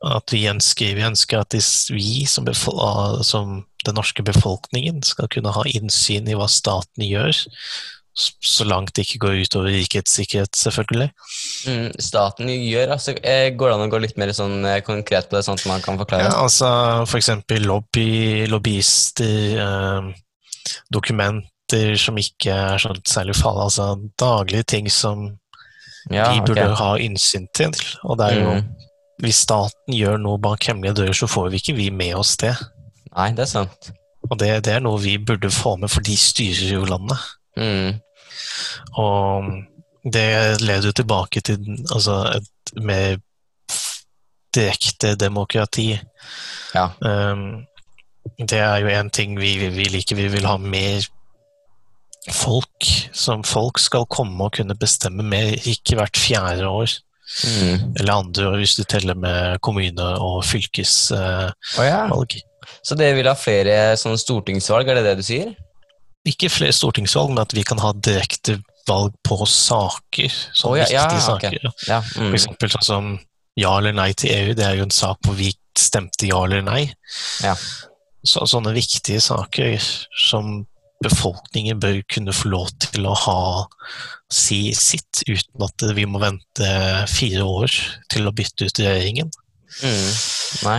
At 0.04 0.30
vi 0.30 0.44
ønsker, 0.46 0.94
vi 0.94 1.02
ønsker 1.02 1.40
at 1.42 1.56
vi 1.90 2.24
som, 2.30 2.46
som 3.26 3.54
den 3.86 3.96
norske 3.98 4.22
befolkningen 4.22 5.02
skal 5.06 5.30
kunne 5.32 5.50
ha 5.54 5.64
innsyn 5.66 6.28
i 6.30 6.36
hva 6.38 6.46
staten 6.50 7.02
gjør, 7.02 7.34
så 8.18 8.64
langt 8.66 8.96
det 8.96 9.04
ikke 9.06 9.20
går 9.22 9.36
utover 9.46 9.70
rikets 9.70 10.16
sikkerhet, 10.18 10.56
selvfølgelig. 10.58 11.08
Mm, 11.70 11.90
staten 12.02 12.50
gjør, 12.50 12.94
altså, 12.96 13.14
eh, 13.22 13.50
Går 13.54 13.70
det 13.70 13.76
an 13.76 13.84
å 13.86 13.90
gå 13.92 14.00
litt 14.02 14.16
mer 14.18 14.32
sånn 14.34 14.56
eh, 14.66 14.80
konkret 14.86 15.28
på 15.30 15.38
det, 15.38 15.44
sånn 15.46 15.58
at 15.60 15.66
man 15.70 15.84
kan 15.84 16.00
forklare? 16.00 16.26
Ja, 16.26 16.40
altså 16.42 16.70
eksempel 17.20 17.66
lobby, 17.68 18.46
lobbyister, 18.50 19.60
eh, 19.62 20.10
dokumenter 20.94 21.94
som 22.00 22.18
ikke 22.18 22.54
er 22.72 22.82
sånn 22.82 22.98
særlig 23.06 23.38
farlige, 23.38 23.68
altså 23.68 24.10
daglige 24.18 24.70
ting 24.74 24.90
som 24.90 25.28
Ja, 26.10 26.32
vi 26.32 26.40
burde 26.40 26.54
burde 26.64 26.74
ha 26.80 26.92
innsyn 27.04 27.46
til. 27.54 27.74
Og 28.08 28.18
det 28.18 28.32
er 28.32 28.38
jo, 28.40 28.52
Mm. 28.58 28.74
Hvis 29.22 29.42
staten 29.46 29.94
gjør 29.94 30.18
noe 30.22 30.40
bak 30.42 30.68
hemmelige 30.68 31.00
dører, 31.00 31.16
så 31.16 31.28
får 31.30 31.50
vi 31.52 31.62
ikke 31.62 31.76
vi 31.78 31.88
med 31.94 32.14
oss 32.18 32.36
det. 32.40 32.54
Nei, 33.14 33.32
det 33.34 33.46
er 33.46 33.50
sant. 33.50 33.90
Og 34.28 34.36
det, 34.38 34.50
det 34.66 34.76
er 34.76 34.84
noe 34.84 35.00
vi 35.02 35.16
burde 35.18 35.50
få 35.52 35.76
med, 35.80 35.90
for 35.90 36.04
de 36.04 36.14
styrer 36.18 36.74
jo 36.74 36.84
landet. 36.86 37.24
Mm. 37.58 37.98
Og 39.00 39.48
det 40.12 40.60
leder 40.62 40.90
jo 40.90 40.94
tilbake 41.00 41.42
til 41.44 41.64
altså, 41.94 42.20
et 42.38 42.82
mer 42.82 43.18
direkte 44.54 45.14
demokrati. 45.18 45.90
Ja. 46.74 46.90
Um, 47.00 47.64
det 48.38 48.60
er 48.60 48.82
jo 48.82 48.92
en 48.92 49.10
ting 49.10 49.38
vi, 49.40 49.56
vi 49.58 49.88
liker. 49.90 50.18
Vi 50.18 50.28
vil 50.32 50.46
ha 50.46 50.56
mer 50.60 51.06
folk. 52.32 52.88
Som 53.12 53.44
folk 53.44 53.80
skal 53.82 54.06
komme 54.10 54.46
og 54.46 54.56
kunne 54.58 54.76
bestemme 54.78 55.24
mer, 55.26 55.54
ikke 55.66 55.98
hvert 55.98 56.18
fjerde 56.18 56.68
år. 56.68 56.98
Mm. 57.44 57.94
Eller 58.00 58.12
andre 58.14 58.50
hvis 58.58 58.76
du 58.78 58.84
teller 58.88 59.14
med 59.18 59.58
kommune- 59.64 60.14
og 60.24 60.40
fylkesvalg. 60.48 61.52
Å 61.78 61.84
ja. 61.86 62.02
Så 62.84 62.96
dere 62.98 63.16
vil 63.16 63.28
ha 63.28 63.34
flere 63.38 63.94
sånne 64.00 64.18
stortingsvalg, 64.20 64.88
er 64.88 64.98
det 65.00 65.04
det 65.10 65.16
du 65.20 65.24
sier? 65.26 65.52
Ikke 66.28 66.50
flere 66.52 66.74
stortingsvalg, 66.76 67.30
men 67.32 67.42
at 67.44 67.54
vi 67.56 67.62
kan 67.64 67.80
ha 67.80 67.92
direkte 67.92 68.58
valg 68.88 69.14
på 69.24 69.38
saker. 69.48 70.32
Sånne 70.56 70.72
oh, 70.72 70.80
ja, 70.80 70.88
ja, 70.92 71.04
viktige 71.06 71.20
ok. 71.20 71.44
saker. 71.44 71.72
Ja. 71.88 72.00
For 72.02 72.24
Mm. 72.28 72.34
eksempel 72.34 72.72
sånn 72.74 72.84
som 72.88 73.10
ja 73.58 73.72
eller 73.78 73.92
nei 73.96 74.12
til 74.14 74.30
EU, 74.34 74.54
det 74.54 74.64
er 74.64 74.76
jo 74.78 74.86
en 74.86 74.94
sak 74.94 75.18
hvor 75.26 75.34
vi 75.38 75.52
stemte 75.78 76.28
ja 76.28 76.40
eller 76.44 76.62
nei. 76.62 76.92
Ja. 77.44 77.54
Så, 78.24 78.44
sånne 78.50 78.72
viktige 78.74 79.20
saker 79.22 79.78
som 80.28 80.66
befolkningen 81.04 81.78
bør 81.82 82.00
kunne 82.10 82.34
få 82.34 82.50
lov 82.50 82.70
til 82.82 83.06
å 83.06 83.14
ha 83.26 83.40
si 84.32 84.72
sitt, 84.76 85.22
uten 85.28 85.62
at 85.64 85.84
vi 85.96 86.04
må 86.10 86.20
vente 86.22 86.70
fire 87.12 87.44
år 87.46 87.72
til 88.12 88.26
å 88.28 88.32
bytte 88.34 88.66
ut 88.68 88.80
regjeringen. 88.82 89.30
Mm. 89.84 90.10
Nei. 90.64 90.78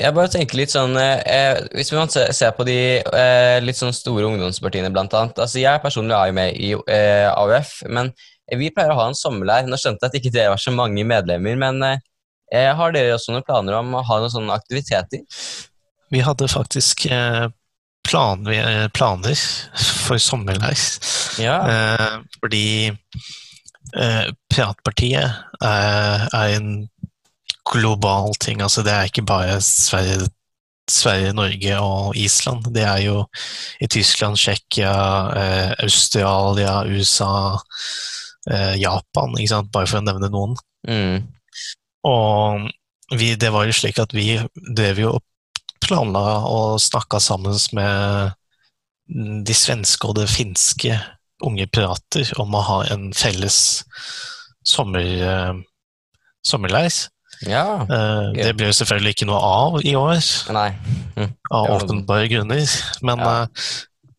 Jeg 0.00 0.14
bare 0.16 0.30
tenker 0.32 0.56
litt 0.56 0.72
sånn 0.72 0.94
eh, 0.96 1.58
Hvis 1.76 1.90
man 1.92 2.08
se- 2.10 2.30
ser 2.32 2.54
på 2.56 2.64
de 2.64 2.76
eh, 3.04 3.58
litt 3.60 3.76
sånn 3.76 3.92
store 3.92 4.24
ungdomspartiene, 4.24 4.88
blant 4.90 5.12
annet 5.14 5.36
altså 5.44 5.60
Jeg 5.60 5.82
personlig 5.84 6.16
er 6.16 6.30
jo 6.30 6.36
med 6.38 6.56
i 6.56 6.70
eh, 6.96 7.28
AUF, 7.28 7.74
men 7.92 8.08
vi 8.56 8.70
pleier 8.72 8.94
å 8.94 8.96
ha 8.98 9.04
en 9.10 9.16
sommerleir. 9.16 9.68
Nå 9.68 9.76
skjønte 9.80 10.08
jeg 10.08 10.10
at 10.10 10.16
ikke 10.18 10.32
dere 10.34 10.54
var 10.54 10.60
så 10.64 10.72
mange 10.74 11.04
medlemmer, 11.08 11.54
men 11.60 11.84
eh, 11.86 12.72
har 12.76 12.96
dere 12.96 13.14
også 13.18 13.36
noen 13.36 13.44
planer 13.46 13.76
om 13.78 13.94
å 14.00 14.02
ha 14.08 14.18
noen 14.24 14.32
sånne 14.32 14.56
aktiviteter? 14.56 15.22
Vi 16.12 16.24
hadde 16.24 16.48
faktisk 16.52 17.06
eh, 18.02 18.10
plan, 18.10 18.46
eh, 18.46 18.88
planer 18.88 19.34
for 20.06 20.18
sommerleis. 20.18 21.00
Ja. 21.38 21.56
Eh, 21.68 22.18
fordi 22.40 22.90
eh, 23.96 24.26
Piratpartiet 24.50 25.30
er, 25.62 26.28
er 26.32 26.56
en 26.56 26.88
global 27.72 28.34
ting. 28.40 28.62
Altså, 28.62 28.82
det 28.82 28.92
er 28.92 29.08
ikke 29.08 29.26
bare 29.26 29.60
Sverige, 29.60 30.28
Sverige, 30.90 31.32
Norge 31.32 31.78
og 31.80 32.16
Island. 32.16 32.74
Det 32.74 32.82
er 32.82 32.98
jo 33.06 33.24
i 33.80 33.86
Tyskland, 33.86 34.36
Tsjekkia, 34.36 34.94
eh, 35.36 35.72
Australia, 35.82 36.82
USA, 36.84 37.58
eh, 38.50 38.80
Japan, 38.80 39.36
bare 39.72 39.86
for 39.86 40.00
å 40.00 40.04
nevne 40.04 40.30
noen. 40.32 40.56
Mm. 40.88 41.28
Og 42.04 42.70
vi, 43.16 43.34
det 43.36 43.52
var 43.52 43.68
jo 43.68 43.76
slik 43.76 44.00
at 44.02 44.14
vi 44.16 44.40
drev 44.76 44.98
jo 44.98 45.12
og 45.16 45.22
planla 45.82 46.24
og 46.48 46.80
snakka 46.82 47.20
sammen 47.22 47.58
med 47.76 48.38
de 49.46 49.56
svenske 49.56 50.08
og 50.08 50.16
det 50.20 50.30
finske 50.30 50.96
unge 51.42 51.66
pirater 51.74 52.28
om 52.40 52.54
å 52.54 52.62
ha 52.66 52.78
en 52.92 53.10
felles 53.16 53.82
sommer, 54.66 55.08
uh, 55.26 55.56
sommerleir. 56.46 57.08
Ja, 57.42 57.82
uh, 57.82 58.30
det 58.36 58.52
ble 58.54 58.70
jo 58.70 58.76
selvfølgelig 58.78 59.16
ikke 59.16 59.28
noe 59.30 59.40
av 59.42 59.80
i 59.82 59.96
år. 59.98 60.20
Mm. 61.18 61.32
av 61.50 61.72
åpenbare 61.80 62.28
grunner. 62.30 62.76
Men 63.02 63.24
ja. 63.24 63.32
uh, 63.42 63.72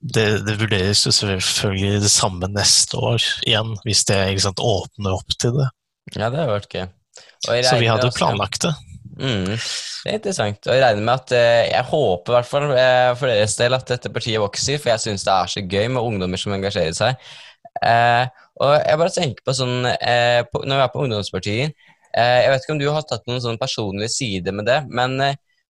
det, 0.03 0.27
det, 0.43 0.57
vurderes 0.59 1.05
jo 1.07 1.13
selvfølgelig 1.15 2.03
det 2.03 2.11
samme 2.11 2.49
neste 2.51 2.99
år 2.99 3.23
igjen, 3.47 3.77
hvis 3.87 4.03
det 4.09 4.19
sant, 4.43 4.59
åpner 4.59 5.15
opp 5.15 5.37
til 5.39 5.55
det. 5.61 5.69
Ja, 6.17 6.27
det 6.27 6.43
har 6.43 6.51
vært 6.51 6.75
gøy. 6.75 6.89
Så 7.43 7.77
vi 7.79 7.87
hadde 7.87 8.09
jo 8.09 8.15
planlagt 8.15 8.65
det. 8.67 8.73
Mm, 9.13 9.45
det 9.53 10.09
er 10.09 10.17
interessant. 10.17 10.67
Og 10.67 10.73
jeg 10.73 10.81
regner 10.81 11.05
med 11.05 11.13
at 11.13 11.33
eh, 11.37 11.63
jeg 11.69 11.85
håper 11.91 12.33
i 12.33 12.35
hvert 12.37 12.49
fall 12.49 12.71
eh, 12.73 13.09
for 13.19 13.29
deres 13.29 13.55
del 13.59 13.77
at 13.77 13.89
dette 13.91 14.11
partiet 14.13 14.41
vokser, 14.41 14.79
for 14.81 14.93
jeg 14.93 15.03
syns 15.03 15.25
det 15.27 15.33
er 15.33 15.51
så 15.53 15.63
gøy 15.63 15.89
med 15.93 16.01
ungdommer 16.01 16.41
som 16.41 16.55
engasjerer 16.55 16.95
seg. 16.97 17.27
Eh, 17.85 18.23
og 18.63 18.73
jeg 18.79 18.99
bare 19.01 19.13
tenker 19.13 19.41
på 19.41 19.53
sånn 19.57 19.79
Når 19.81 20.67
vi 20.69 20.75
er 20.75 20.89
på 20.93 20.99
ungdomspartiet 21.01 21.71
eh, 21.73 22.41
Jeg 22.43 22.51
vet 22.51 22.61
ikke 22.61 22.75
om 22.75 22.81
du 22.83 22.85
har 22.93 23.07
tatt 23.09 23.25
noen 23.25 23.41
sånn 23.41 23.57
personlig 23.57 24.11
side 24.13 24.53
med 24.53 24.67
det, 24.69 24.75
men 24.93 25.17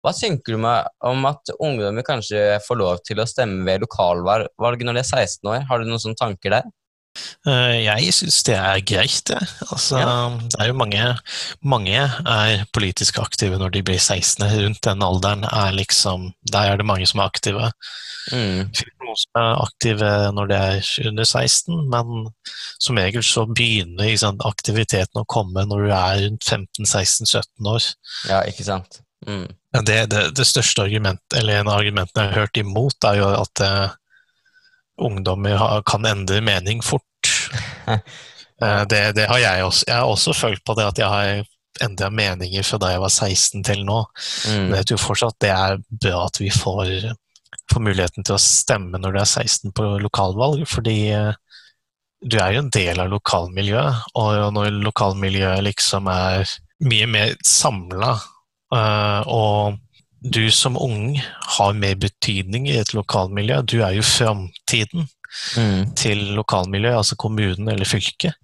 hva 0.03 0.11
tenker 0.11 0.57
du 0.57 0.65
om 0.67 1.27
at 1.29 1.53
ungdommer 1.63 2.03
kanskje 2.03 2.57
får 2.65 2.79
lov 2.81 2.99
til 3.07 3.21
å 3.23 3.27
stemme 3.29 3.63
ved 3.63 3.85
lokalvalg 3.85 4.83
når 4.83 4.99
de 4.99 4.99
er 4.99 5.07
16 5.07 5.47
år? 5.47 5.63
Har 5.69 5.79
du 5.79 5.87
noen 5.87 6.03
sånne 6.03 6.19
tanker 6.19 6.57
der? 6.57 6.67
Eh, 7.47 7.83
jeg 7.83 8.13
syns 8.17 8.39
det 8.47 8.55
er 8.57 8.85
greit, 8.87 9.19
det. 9.29 9.39
Altså, 9.69 9.99
ja. 10.01 10.13
Det 10.39 10.59
er 10.61 10.71
jo 10.71 10.77
mange 10.79 11.03
Mange 11.61 11.99
er 11.99 12.63
politisk 12.73 13.19
aktive 13.21 13.59
når 13.61 13.75
de 13.75 13.83
blir 13.85 13.99
16. 13.99 14.45
Rundt 14.63 14.81
den 14.87 15.05
alderen 15.05 15.45
er 15.49 15.75
liksom 15.75 16.31
Der 16.51 16.71
er 16.71 16.81
det 16.81 16.87
mange 16.89 17.07
som 17.09 17.21
er 17.21 17.29
aktive. 17.29 17.71
Mm. 18.31 18.71
Noen 19.03 19.19
som 19.19 19.39
er 19.41 19.63
aktive 19.65 20.11
når 20.33 20.51
de 20.51 20.59
er 20.59 20.91
under 21.09 21.27
16, 21.27 21.79
men 21.91 22.27
som 22.81 22.99
regel 22.99 23.23
så 23.25 23.45
begynner 23.49 24.07
liksom, 24.07 24.39
aktiviteten 24.47 25.21
å 25.21 25.27
komme 25.29 25.65
når 25.67 25.87
du 25.87 25.91
er 25.91 26.21
rundt 26.27 26.47
15-16-17 26.47 27.73
år. 27.73 27.89
Ja, 28.31 28.43
ikke 28.47 28.67
sant? 28.67 29.03
Mm. 29.27 29.47
Det, 29.73 29.99
det, 30.11 30.23
det, 30.37 30.45
største 30.45 30.85
argumentet, 30.85 31.37
eller 31.39 31.59
en 31.59 31.69
av 31.71 31.79
argumentene 31.79 32.25
jeg 32.25 32.33
har 32.33 32.45
hørt 32.45 32.59
imot, 32.59 33.07
er 33.09 33.19
jo 33.21 33.29
at 33.39 33.63
eh, 33.65 33.95
ungdommer 35.01 35.81
kan 35.87 36.05
endre 36.05 36.41
mening 36.41 36.83
fort. 36.85 37.03
Eh, 38.61 38.83
det, 38.87 39.15
det, 39.17 39.25
har 39.27 39.39
jeg 39.41 39.63
også. 39.65 39.85
Jeg 39.89 39.97
har 39.97 40.07
også 40.07 40.33
følt 40.37 40.61
på 40.63 40.75
det 40.77 40.85
at 40.85 40.99
jeg 41.01 41.09
har 41.09 41.39
endra 41.83 42.09
meninger 42.13 42.63
fra 42.63 42.77
da 42.79 42.91
jeg 42.93 43.01
var 43.01 43.11
16 43.11 43.63
til 43.65 43.81
nå. 43.83 43.99
Mm. 44.47 44.67
Men 44.69 44.75
jeg 44.77 44.89
tror 44.91 45.01
fortsatt 45.01 45.39
det 45.43 45.51
er 45.51 45.81
bra 45.89 46.25
at 46.27 46.39
vi 46.39 46.51
får, 46.53 46.91
får, 47.73 47.81
muligheten 47.81 48.23
til 48.23 48.37
å 48.37 48.41
stemme 48.41 49.01
når 49.01 49.15
du 49.15 49.19
er 49.23 49.31
16 49.31 49.73
på 49.75 49.87
lokalvalg, 50.05 50.63
fordi 50.69 50.97
eh, 51.17 51.33
du 52.23 52.37
er 52.39 52.55
jo 52.55 52.63
en 52.63 52.71
del 52.71 53.01
av 53.03 53.11
lokalmiljøet, 53.11 54.05
og 54.21 54.53
når 54.55 54.77
lokalmiljøet 54.85 55.65
liksom 55.65 56.07
er 56.13 56.47
mye 56.87 57.09
mer 57.09 57.33
samla 57.47 58.13
eh, 58.15 59.21
og 59.27 59.81
du 60.23 60.51
som 60.51 60.77
ung 60.79 61.17
har 61.57 61.75
mer 61.75 61.97
betydning 61.99 62.69
i 62.71 62.77
et 62.79 62.93
lokalmiljø. 62.95 63.59
Du 63.67 63.81
er 63.83 63.97
jo 63.97 64.05
framtiden 64.07 65.07
mm. 65.57 65.93
til 65.99 66.21
lokalmiljøet, 66.37 67.01
altså 67.01 67.17
kommunen 67.19 67.67
eller 67.67 67.87
fylket. 67.87 68.37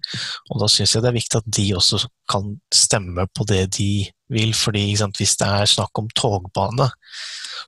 Og 0.50 0.60
da 0.60 0.68
syns 0.68 0.94
jeg 0.94 1.04
det 1.04 1.10
er 1.10 1.16
viktig 1.16 1.40
at 1.40 1.50
de 1.58 1.66
også 1.78 2.02
kan 2.30 2.52
stemme 2.74 3.26
på 3.34 3.46
det 3.48 3.64
de 3.78 3.90
vil. 4.30 4.54
fordi 4.54 4.84
sant, 4.96 5.16
hvis 5.16 5.36
det 5.40 5.48
er 5.48 5.72
snakk 5.72 5.98
om 5.98 6.10
togbane, 6.14 6.90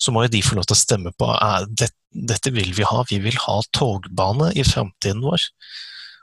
så 0.02 0.12
må 0.12 0.26
jo 0.26 0.34
de 0.34 0.42
få 0.44 0.58
lov 0.58 0.68
til 0.68 0.76
å 0.76 0.82
stemme 0.82 1.12
på 1.18 1.30
det, 1.70 1.92
dette 2.12 2.52
vil 2.52 2.74
vi 2.76 2.84
ha. 2.84 3.04
Vi 3.08 3.18
vil 3.24 3.38
ha 3.46 3.60
togbane 3.72 4.52
i 4.52 4.64
framtiden 4.66 5.24
vår. 5.24 5.48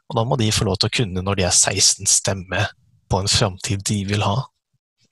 Og 0.10 0.18
da 0.18 0.26
må 0.26 0.38
de 0.38 0.52
få 0.54 0.66
lov 0.68 0.80
til 0.80 0.90
å 0.90 0.96
kunne, 1.02 1.26
når 1.26 1.40
de 1.40 1.46
er 1.48 1.56
16, 1.56 2.06
stemme 2.10 2.68
på 3.10 3.22
en 3.22 3.30
framtid 3.30 3.82
de 3.90 4.04
vil 4.10 4.26
ha. 4.26 4.44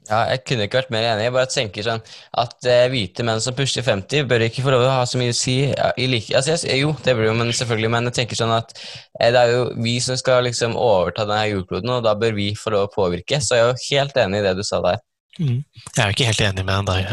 Ja, 0.08 0.22
jeg 0.32 0.44
kunne 0.48 0.68
ikke 0.68 0.80
vært 0.80 0.92
mer 0.94 1.06
enig. 1.10 1.26
Jeg 1.26 1.34
bare 1.36 1.50
tenker 1.52 1.84
sånn 1.84 2.04
at 2.40 2.68
eh, 2.70 2.86
hvite 2.92 3.26
menn 3.28 3.42
som 3.44 3.56
pusher 3.58 3.84
50, 3.84 4.28
bør 4.30 4.46
ikke 4.46 4.64
få 4.64 4.72
lov 4.72 4.86
til 4.86 4.92
å 4.92 4.96
ha 4.96 5.06
så 5.10 5.20
mye 5.20 5.34
å 5.34 5.38
si. 5.38 5.56
Ja, 5.68 5.90
like, 6.00 6.32
altså, 6.38 6.56
jeg, 6.56 6.82
jo, 6.86 6.94
det 7.04 7.16
blir 7.18 7.28
jo, 7.28 7.34
men 7.36 7.52
selvfølgelig, 7.52 7.92
men 7.92 8.10
jeg 8.10 8.18
tenker 8.22 8.40
sånn 8.40 8.54
at 8.56 8.72
eh, 8.78 9.32
det 9.36 9.42
er 9.42 9.54
jo 9.54 9.66
vi 9.84 9.98
som 10.04 10.20
skal 10.20 10.48
liksom 10.48 10.78
overta 10.80 11.28
denne 11.28 11.50
jordkloden, 11.52 11.92
og 11.98 12.06
da 12.08 12.16
bør 12.20 12.38
vi 12.38 12.54
få 12.56 12.76
lov 12.76 12.88
å 12.88 12.94
påvirke. 12.94 13.42
Så 13.44 13.60
jeg 13.60 13.66
er 13.66 13.74
jo 13.74 13.88
helt 13.90 14.22
enig 14.24 14.40
i 14.40 14.48
det 14.48 14.56
du 14.60 14.64
sa 14.68 14.80
der. 14.86 15.04
Mm. 15.38 15.60
Jeg 15.60 15.98
er 15.98 16.06
jo 16.06 16.16
ikke 16.16 16.30
helt 16.32 16.46
enig 16.48 16.68
med 16.70 16.88
deg. 16.88 17.12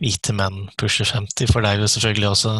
Hvite 0.00 0.34
menn 0.34 0.64
pusher 0.80 1.06
50, 1.06 1.52
for 1.52 1.62
det 1.62 1.70
er 1.70 1.84
jo 1.84 1.92
selvfølgelig 1.92 2.28
også 2.32 2.56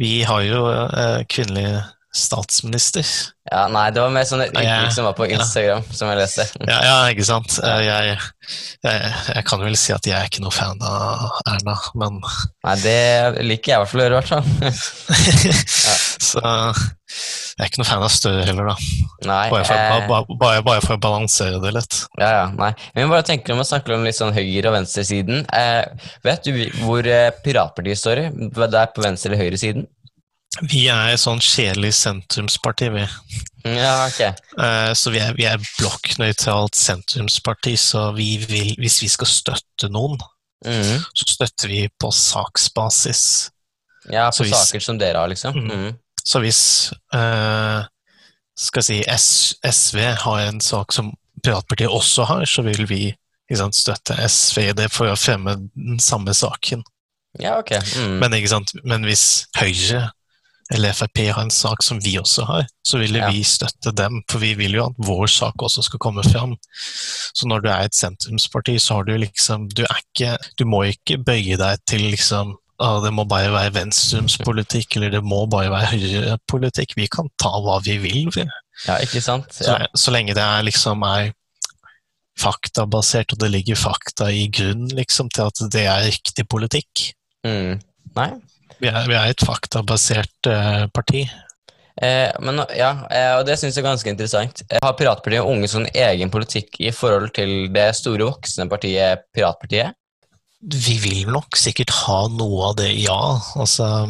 Vi 0.00 0.12
har 0.26 0.44
jo 0.44 0.60
eh, 0.72 1.22
kvinnelige 1.28 1.80
statsminister. 2.10 3.06
Ja, 3.50 3.64
Nei, 3.70 3.86
det 3.94 4.02
var 4.02 4.12
mer 4.14 4.26
sånn 4.26 4.42
et 4.42 4.52
uttrykk 4.54 4.94
som 4.94 5.06
var 5.06 5.14
på 5.18 5.26
Instagram, 5.30 5.82
ja. 5.86 5.96
som 5.96 6.10
jeg 6.10 6.18
leste. 6.18 6.46
Ja, 6.66 6.78
ja 6.86 6.96
ikke 7.12 7.26
sant. 7.26 7.56
Jeg, 7.62 7.86
jeg, 7.86 9.00
jeg, 9.30 9.44
kan 9.46 9.62
vel 9.62 9.76
si 9.78 9.94
at 9.94 10.06
jeg 10.06 10.16
er 10.18 10.30
ikke 10.30 10.42
noe 10.42 10.54
fan 10.54 10.82
av 10.86 11.40
Erna, 11.50 11.76
men 11.98 12.18
Nei, 12.20 12.76
det 12.82 13.44
liker 13.46 13.72
jeg 13.72 13.76
i 13.76 13.82
hvert 13.82 13.92
fall 13.92 14.02
å 14.02 14.08
gjøre, 14.08 14.14
i 14.14 14.20
hvert 14.20 14.32
fall. 14.34 14.48
ja. 15.50 15.98
Så 16.30 16.40
jeg 17.60 17.64
er 17.64 17.70
ikke 17.70 17.80
noe 17.82 17.88
fan 17.88 18.04
av 18.06 18.12
Støre 18.14 18.44
heller, 18.46 18.70
da. 18.70 18.74
Nei, 19.28 19.46
bare, 19.52 19.64
for, 19.66 19.76
eh... 19.76 20.04
bare, 20.08 20.36
bare, 20.40 20.64
bare, 20.66 20.82
for, 20.84 20.96
å 20.96 21.02
balansere 21.02 21.58
det 21.62 21.72
litt. 21.74 21.98
Ja, 22.20 22.30
ja, 22.36 22.44
nei. 22.56 22.70
Men 22.96 23.10
bare 23.12 23.26
tenker 23.26 23.54
om 23.54 23.62
å 23.62 23.66
snakke 23.66 23.94
om 23.96 24.06
litt 24.06 24.18
sånn 24.18 24.34
høyre- 24.36 24.70
og 24.70 24.76
venstresiden. 24.78 25.42
Eh, 25.54 26.10
vet 26.26 26.46
du 26.46 26.54
hvor 26.84 27.06
eh, 27.06 27.32
Piratpartiet 27.44 28.00
står? 28.00 28.22
Det 28.30 28.70
er 28.70 28.94
på 28.94 29.04
venstre- 29.04 29.32
eller 29.32 29.42
høyresiden? 29.42 29.88
Vi 30.58 30.88
er 30.90 31.12
et 31.12 31.22
sånn 31.22 31.38
kjedelig 31.42 31.92
sentrumsparti, 32.00 32.88
vi. 32.90 33.04
Ja, 33.70 34.08
ok. 34.08 34.40
Uh, 34.58 34.90
så 34.98 35.12
vi 35.14 35.20
er, 35.22 35.36
vi 35.38 35.46
er 35.46 35.62
blokknøytralt 35.78 36.74
sentrumsparti, 36.74 37.76
så 37.78 38.08
vi 38.16 38.32
vil, 38.42 38.74
hvis 38.82 38.98
vi 39.04 39.10
skal 39.12 39.30
støtte 39.30 39.90
noen, 39.94 40.18
mm. 40.66 41.06
så 41.14 41.30
støtter 41.36 41.70
vi 41.70 41.84
på 41.94 42.10
saksbasis. 42.14 43.22
Ja, 44.10 44.26
på 44.34 44.42
hvis, 44.42 44.56
saker 44.56 44.82
som 44.82 44.98
dere 44.98 45.22
har, 45.22 45.30
liksom. 45.30 45.54
Mm. 45.54 45.70
Mm. 45.70 45.96
Så 46.26 46.42
hvis 46.42 46.62
uh, 47.14 47.86
skal 48.58 48.84
si 48.84 49.00
S, 49.06 49.30
SV 49.62 50.02
har 50.26 50.44
en 50.48 50.60
sak 50.64 50.92
som 50.92 51.14
Piratpartiet 51.40 51.88
også 51.88 52.26
har, 52.28 52.44
så 52.44 52.66
vil 52.66 52.84
vi 52.90 53.04
sant, 53.56 53.78
støtte 53.78 54.18
SV 54.26 54.64
i 54.66 54.72
det 54.76 54.90
for 54.92 55.08
å 55.10 55.18
fremme 55.18 55.56
den 55.72 56.02
samme 56.02 56.34
saken. 56.36 56.82
Ja, 57.38 57.60
ok. 57.62 57.76
Mm. 57.96 58.18
Men, 58.18 58.34
Men 58.82 59.06
hvis 59.06 59.46
Høyre 59.56 60.10
eller 60.74 60.94
Frp 60.94 61.18
har 61.34 61.42
en 61.42 61.50
sak 61.50 61.82
som 61.82 61.98
vi 62.02 62.14
også 62.18 62.44
har, 62.46 62.66
så 62.86 63.00
vil 63.00 63.18
ja. 63.18 63.30
vi 63.30 63.42
støtte 63.46 63.90
dem. 63.96 64.20
For 64.30 64.42
vi 64.42 64.52
vil 64.58 64.76
jo 64.78 64.86
at 64.86 64.98
vår 65.02 65.26
sak 65.30 65.62
også 65.66 65.82
skal 65.86 66.02
komme 66.02 66.22
fram. 66.26 66.54
Så 67.34 67.48
når 67.50 67.64
du 67.64 67.68
er 67.72 67.88
et 67.88 67.98
sentrumsparti, 67.98 68.76
så 68.78 69.00
har 69.00 69.08
du 69.08 69.16
liksom 69.18 69.68
Du 69.74 69.82
ikke 69.84 70.36
Du 70.58 70.64
må 70.68 70.84
ikke 70.90 71.18
bøye 71.18 71.58
deg 71.58 71.82
til 71.90 72.06
liksom 72.12 72.54
ah, 72.80 73.00
det 73.04 73.12
må 73.12 73.26
bare 73.28 73.52
være 73.52 73.74
venstrumspolitikk, 73.76 74.96
eller 74.96 75.12
det 75.16 75.20
må 75.26 75.42
bare 75.52 75.72
være 75.72 75.90
høyrepolitikk. 75.92 76.96
Vi 76.96 77.10
kan 77.12 77.28
ta 77.40 77.52
hva 77.60 77.76
vi 77.84 77.98
vil. 78.00 78.30
Ja, 78.86 78.96
ikke 79.02 79.20
sant? 79.24 79.52
Ja. 79.60 79.76
Så, 79.92 80.06
så, 80.06 80.14
lenge 80.14 80.36
det 80.38 80.44
er 80.44 80.64
liksom 80.64 81.04
er 81.04 81.34
faktabasert, 82.40 83.34
og 83.34 83.42
det 83.42 83.50
ligger 83.52 83.76
fakta 83.76 84.30
i 84.32 84.46
grunnen 84.48 84.94
liksom, 84.96 85.28
til 85.34 85.50
at 85.50 85.60
det 85.74 85.84
er 85.90 86.06
riktig 86.08 86.46
politikk. 86.48 87.10
Mm. 87.44 87.82
Nei, 88.16 88.30
vi 88.80 88.90
er, 88.90 89.06
vi 89.08 89.16
er 89.16 89.30
et 89.32 89.44
faktabasert 89.46 90.50
uh, 90.50 90.88
parti. 90.94 91.26
Eh, 92.00 92.30
men, 92.40 92.62
ja, 92.76 92.90
eh, 93.12 93.32
og 93.36 93.44
Det 93.46 93.58
syns 93.60 93.76
jeg 93.76 93.84
er 93.84 93.90
ganske 93.90 94.08
interessant. 94.08 94.62
Eh, 94.70 94.80
har 94.80 94.96
Piratpartiet 94.96 95.42
og 95.42 95.52
Unge 95.52 95.68
sånn 95.68 95.88
egen 95.92 96.32
politikk 96.32 96.80
i 96.80 96.92
forhold 96.96 97.34
til 97.36 97.68
det 97.74 97.90
store 97.98 98.24
voksne 98.30 98.68
partiet 98.70 99.26
Piratpartiet? 99.36 99.96
Vi 100.60 100.96
vil 101.00 101.28
nok 101.32 101.56
sikkert 101.56 101.92
ha 102.04 102.22
noe 102.32 102.70
av 102.70 102.78
det, 102.80 102.90
ja. 103.00 103.20
Altså, 103.60 104.08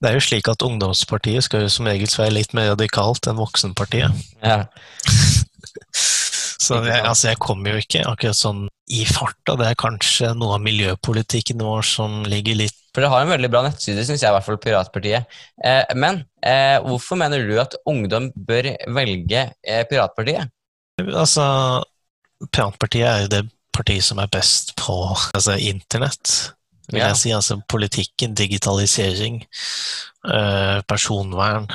det 0.00 0.10
er 0.10 0.16
jo 0.16 0.26
slik 0.28 0.48
at 0.52 0.64
Ungdomspartiet 0.64 1.44
skal 1.44 1.64
jo 1.64 1.72
som 1.72 1.88
regel 1.88 2.08
være 2.08 2.36
litt 2.38 2.56
mer 2.56 2.72
radikalt 2.74 3.28
enn 3.28 3.40
Voksenpartiet. 3.40 4.24
Ja. 4.44 4.64
Så 6.66 6.80
jeg, 6.82 6.98
altså, 7.04 7.28
jeg 7.30 7.38
kommer 7.38 7.76
jo 7.76 7.82
ikke 7.84 8.02
akkurat 8.08 8.36
sånn 8.36 8.64
i 8.90 9.04
farta. 9.06 9.54
Det 9.60 9.68
er 9.68 9.78
kanskje 9.78 10.32
noe 10.34 10.56
av 10.56 10.64
miljøpolitikken 10.64 11.60
vår 11.62 11.84
som 11.86 12.24
ligger 12.26 12.58
litt 12.58 12.80
For 12.96 13.04
det 13.04 13.10
har 13.12 13.26
en 13.26 13.28
veldig 13.34 13.50
bra 13.52 13.60
nettside, 13.66 14.00
syns 14.08 14.22
jeg, 14.24 14.30
i 14.30 14.32
hvert 14.32 14.46
fall 14.46 14.56
Piratpartiet. 14.62 15.26
Eh, 15.60 15.82
men 16.00 16.22
eh, 16.40 16.78
hvorfor 16.80 17.18
mener 17.20 17.44
du 17.44 17.52
at 17.60 17.76
ungdom 17.84 18.30
bør 18.48 18.70
velge 18.96 19.42
eh, 19.60 19.82
Piratpartiet? 19.90 20.48
Altså, 21.04 21.44
Piratpartiet 22.48 23.04
er 23.04 23.26
jo 23.26 23.32
det 23.34 23.42
partiet 23.76 24.06
som 24.06 24.22
er 24.24 24.30
best 24.32 24.72
på 24.80 24.96
altså, 25.12 25.58
internett, 25.60 26.32
vil 26.88 27.02
Ja. 27.02 27.10
jeg 27.10 27.20
si. 27.20 27.34
Altså 27.36 27.58
politikken, 27.68 28.32
digitalisering, 28.38 29.42
eh, 30.24 30.78
personvern 30.88 31.68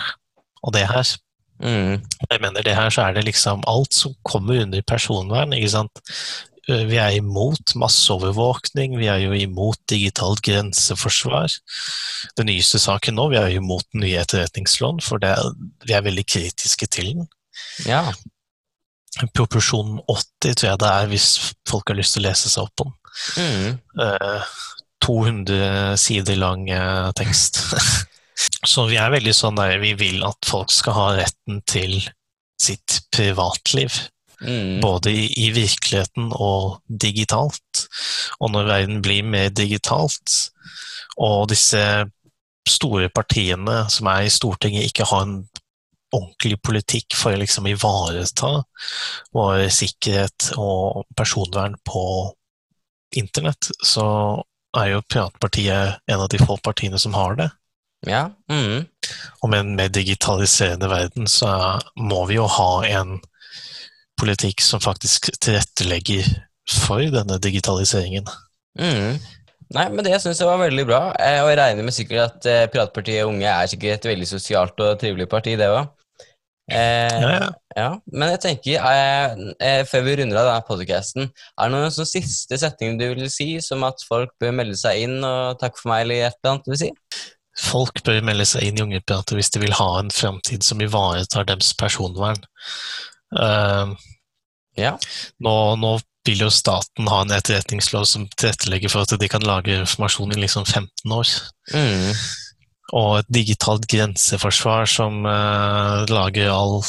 og 0.64 0.74
det 0.74 0.88
her. 0.90 1.14
Mm. 1.62 2.02
Jeg 2.32 2.42
mener 2.42 2.66
det 2.66 2.74
her 2.74 2.90
så 2.90 3.06
er 3.06 3.14
det 3.14 3.28
liksom 3.28 3.62
alt 3.70 3.94
som 3.94 4.16
kommer 4.26 4.64
under 4.64 4.82
personvern, 4.82 5.54
ikke 5.54 5.70
sant. 5.70 6.02
Eh, 6.70 6.84
Vi 6.90 6.98
er 7.02 7.18
imot 7.18 7.74
masseovervåkning, 7.76 8.98
vi 9.00 9.08
er 9.10 9.24
jo 9.24 9.34
imot 9.34 9.80
digitalt 9.90 10.44
grenseforsvar. 10.46 11.54
Den 12.38 12.52
nyeste 12.52 12.82
saken 12.82 13.18
nå, 13.18 13.30
vi 13.32 13.40
er 13.40 13.50
jo 13.50 13.64
imot 13.64 13.88
den 13.94 14.06
nye 14.06 14.22
etterretningsloven, 14.22 15.02
for 15.02 15.22
det 15.22 15.34
er, 15.34 15.56
vi 15.88 15.98
er 15.98 16.06
veldig 16.06 16.26
kritiske 16.30 16.90
til 16.94 17.14
den. 17.16 17.32
Ja. 17.88 18.06
Proporsjon 19.36 20.00
80 20.08 20.56
tror 20.56 20.70
jeg 20.70 20.82
det 20.84 20.92
er, 20.92 21.10
hvis 21.12 21.30
folk 21.68 21.90
har 21.92 22.00
lyst 22.00 22.16
til 22.16 22.24
å 22.24 22.30
lese 22.30 22.52
seg 22.52 22.68
opp 22.68 22.76
på 22.80 22.88
den. 22.88 22.98
Mm. 23.42 23.80
Eh, 24.06 24.54
200 25.02 25.98
sider 26.00 26.38
lang 26.40 26.70
eh, 26.70 27.10
tekst. 27.18 27.60
Så 28.72 28.86
vi 28.90 28.98
er 29.02 29.12
veldig 29.14 29.34
sånn 29.36 29.58
der, 29.58 29.80
vi 29.82 29.94
vil 29.98 30.24
at 30.26 30.48
folk 30.48 30.72
skal 30.74 30.98
ha 30.98 31.08
retten 31.18 31.62
til 31.70 32.00
sitt 32.62 33.02
privatliv. 33.14 33.94
Mm. 34.42 34.82
Både 34.82 35.14
i, 35.14 35.28
i 35.46 35.52
virkeligheten 35.54 36.32
og 36.34 36.82
digitalt. 36.88 37.86
Og 38.40 38.52
når 38.54 38.70
verden 38.70 39.02
blir 39.06 39.28
mer 39.28 39.52
digitalt, 39.54 40.52
og 41.22 41.50
disse 41.52 41.82
store 42.70 43.10
partiene 43.14 43.84
som 43.92 44.10
er 44.12 44.26
i 44.26 44.34
Stortinget 44.34 44.88
ikke 44.88 45.08
har 45.10 45.26
en 45.26 45.40
ordentlig 46.12 46.58
politikk 46.64 47.16
for 47.16 47.34
å 47.34 47.40
liksom 47.40 47.70
ivareta 47.72 48.52
vår 49.36 49.68
sikkerhet 49.72 50.52
og 50.60 51.06
personvern 51.18 51.78
på 51.88 52.04
internett, 53.16 53.72
så 53.84 54.06
er 54.78 54.94
jo 54.94 55.04
Piratpartiet 55.08 56.02
en 56.08 56.24
av 56.24 56.30
de 56.32 56.40
få 56.40 56.58
partiene 56.64 57.00
som 57.00 57.16
har 57.16 57.36
det. 57.40 57.50
Ja. 58.08 58.30
Mm. 58.52 58.88
Og 59.42 59.52
med 59.52 59.60
en 59.60 59.76
mer 59.78 59.92
digitaliserende 59.94 60.90
verden 60.90 61.28
så 61.30 61.80
må 62.00 62.24
vi 62.30 62.40
jo 62.40 62.48
ha 62.50 62.72
en 62.88 63.20
politikk 64.20 64.62
som 64.64 64.82
faktisk 64.84 65.32
tilrettelegger 65.42 66.28
for 66.70 67.04
denne 67.14 67.38
digitaliseringen. 67.42 68.28
Mm. 68.80 69.18
Nei, 69.72 69.88
men 69.94 70.04
det 70.04 70.18
syns 70.20 70.42
jeg 70.42 70.50
var 70.50 70.60
veldig 70.60 70.84
bra. 70.88 71.02
Eh, 71.16 71.40
Og 71.44 71.50
jeg 71.52 71.60
regner 71.62 71.88
med 71.88 71.96
sikkert 71.96 72.22
at 72.28 72.48
eh, 72.50 72.68
Piratpartiet 72.72 73.28
Unge 73.28 73.48
er 73.48 73.70
sikkert 73.72 74.02
et 74.02 74.12
veldig 74.12 74.28
sosialt 74.28 74.80
og 74.84 75.00
trivelig 75.00 75.30
parti, 75.32 75.56
det 75.60 75.70
òg. 75.72 75.90
Eh, 76.72 77.22
Ja, 77.24 77.32
ja. 77.38 77.50
ja. 77.78 77.90
Men 78.12 78.34
jeg 78.34 78.42
tenker, 78.46 78.84
eh, 78.92 79.46
eh, 79.64 79.84
før 79.88 80.06
vi 80.08 80.18
runder 80.20 80.42
av 80.42 80.50
denne 80.50 80.68
podcasten, 80.68 81.32
er 81.32 81.70
det 81.70 81.76
noen 81.76 81.96
sånn 81.96 82.10
siste 82.10 82.60
setning 82.60 83.00
du 83.00 83.08
vil 83.14 83.30
si, 83.32 83.54
som 83.64 83.84
at 83.88 84.04
folk 84.08 84.36
bør 84.44 84.56
melde 84.60 84.80
seg 84.80 85.06
inn 85.08 85.20
og 85.24 85.60
takk 85.64 85.80
for 85.80 85.94
meg, 85.94 86.06
eller 86.06 86.28
et 86.28 86.38
eller 86.42 86.54
annet 86.54 86.68
du 86.68 86.74
vil 86.76 86.84
si? 86.84 86.92
Folk 87.62 88.04
bør 88.08 88.22
melde 88.24 88.48
seg 88.48 88.68
inn 88.68 88.80
i 88.80 88.84
Ungepirater 88.86 89.40
hvis 89.40 89.52
de 89.52 89.60
vil 89.64 89.76
ha 89.76 89.90
en 90.00 90.12
framtid 90.12 90.64
som 90.64 90.84
ivaretar 90.84 91.48
deres 91.48 91.74
personvern. 91.80 92.40
Eh, 93.40 93.94
Ja. 94.80 94.96
nå, 95.44 95.76
nå 95.76 96.00
vil 96.26 96.44
jo 96.46 96.52
staten 96.54 97.10
ha 97.10 97.22
en 97.24 97.34
etterretningslov 97.34 98.06
som 98.06 98.28
tilrettelegger 98.30 98.92
for 98.94 99.04
at 99.04 99.20
de 99.20 99.30
kan 99.32 99.44
lage 99.46 99.74
informasjon 99.82 100.32
i 100.36 100.42
liksom 100.44 100.66
15 100.66 101.16
år. 101.16 101.32
Mm. 101.74 102.12
Og 102.94 103.12
et 103.20 103.32
digitalt 103.34 103.88
grenseforsvar 103.90 104.86
som 104.90 105.26
uh, 105.26 106.06
lager 106.12 106.52
all 106.54 106.82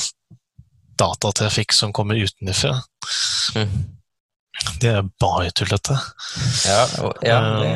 datatrafikk 1.01 1.73
som 1.73 1.95
kommer 1.97 2.19
utenfra. 2.21 2.75
Mm. 3.57 3.73
Det 4.83 4.91
er 4.99 5.09
bare 5.23 5.51
tullete. 5.57 5.97
Ja, 6.67 6.83
ja 7.25 7.39
det, 7.63 7.73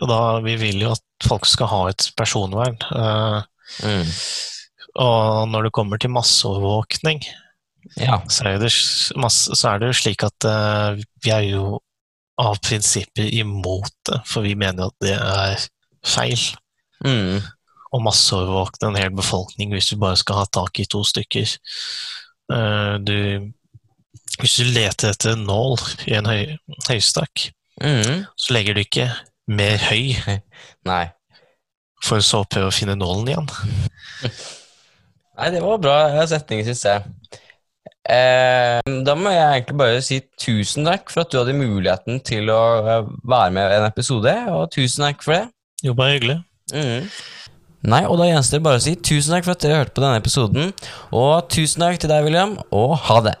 Og 0.00 0.08
da, 0.08 0.20
vi 0.46 0.56
vil 0.56 0.80
jo 0.86 0.94
at 0.94 1.04
folk 1.26 1.44
skal 1.46 1.70
ha 1.70 1.82
et 1.90 2.08
personvern. 2.16 2.78
Uh, 2.88 3.42
mm. 3.84 4.08
Og 5.00 5.48
når 5.48 5.68
det 5.68 5.72
kommer 5.76 6.00
til 6.00 6.12
masseovervåkning, 6.14 7.22
ja. 7.96 8.20
så 8.30 8.50
er 8.50 8.58
det, 8.62 8.70
så 8.72 9.70
er 9.70 9.80
det 9.80 9.90
jo 9.92 9.98
slik 10.02 10.24
at 10.26 10.48
uh, 10.48 11.00
vi 11.24 11.32
er 11.34 11.46
jo 11.48 11.80
av 12.42 12.58
prinsipper 12.64 13.28
imot 13.38 13.92
det, 14.08 14.20
for 14.26 14.44
vi 14.46 14.54
mener 14.58 14.90
at 14.90 14.96
det 15.04 15.16
er 15.16 15.66
feil. 16.06 16.40
Mm. 17.04 17.40
Å 17.92 18.00
masseovervåkne 18.02 18.92
en 18.92 19.00
hel 19.00 19.12
befolkning 19.14 19.74
hvis 19.74 19.92
du 19.92 19.98
bare 20.00 20.18
skal 20.20 20.42
ha 20.42 20.46
tak 20.48 20.80
i 20.80 20.88
to 20.88 21.02
stykker. 21.06 21.56
Uh, 22.52 22.96
du, 23.04 23.16
hvis 24.40 24.60
du 24.60 24.70
leter 24.72 25.12
etter 25.12 25.34
en 25.36 25.44
nål 25.48 25.76
i 26.08 26.16
en 26.18 26.30
høy, 26.30 26.56
høystakk, 26.88 27.50
Mm. 27.82 28.24
så 28.36 28.54
legger 28.54 28.76
du 28.76 28.82
ikke 28.84 29.08
mer 29.50 29.80
høy 29.88 30.12
Nei. 30.86 31.04
for 32.04 32.22
så 32.22 32.42
å 32.42 32.48
prøve 32.48 32.68
å 32.68 32.74
finne 32.74 32.94
nålen 32.98 33.32
igjen. 33.32 33.48
Nei, 35.42 35.48
det 35.50 35.58
var 35.58 35.80
bra 35.82 36.26
setning, 36.30 36.60
syns 36.62 36.84
jeg. 36.86 37.02
Eh, 38.14 38.78
da 39.02 39.14
må 39.18 39.32
jeg 39.34 39.42
egentlig 39.42 39.74
bare 39.80 40.02
si 40.06 40.20
tusen 40.38 40.86
takk 40.86 41.10
for 41.10 41.24
at 41.24 41.32
du 41.32 41.40
hadde 41.40 41.56
muligheten 41.58 42.20
til 42.22 42.46
å 42.54 42.62
eh, 42.78 43.08
være 43.26 43.50
med 43.56 43.74
i 43.74 43.80
en 43.80 43.86
episode, 43.88 44.36
og 44.54 44.70
tusen 44.70 45.02
takk 45.02 45.26
for 45.26 45.34
det. 45.34 45.42
Jo, 45.82 45.96
bare 45.98 46.14
hyggelig. 46.14 46.38
Mm. 46.70 47.10
Nei, 47.90 48.04
og 48.06 48.22
da 48.22 48.30
gjenstår 48.30 48.60
det 48.60 48.66
bare 48.68 48.78
å 48.78 48.86
si 48.86 48.94
tusen 48.94 49.34
takk 49.34 49.48
for 49.48 49.56
at 49.56 49.66
dere 49.66 49.80
hørte 49.80 49.96
på 49.98 50.06
denne 50.06 50.22
episoden, 50.22 50.70
og 51.10 51.50
tusen 51.50 51.82
takk 51.82 51.98
til 51.98 52.14
deg, 52.14 52.22
William, 52.28 52.54
og 52.70 52.94
ha 53.08 53.18
det. 53.26 53.38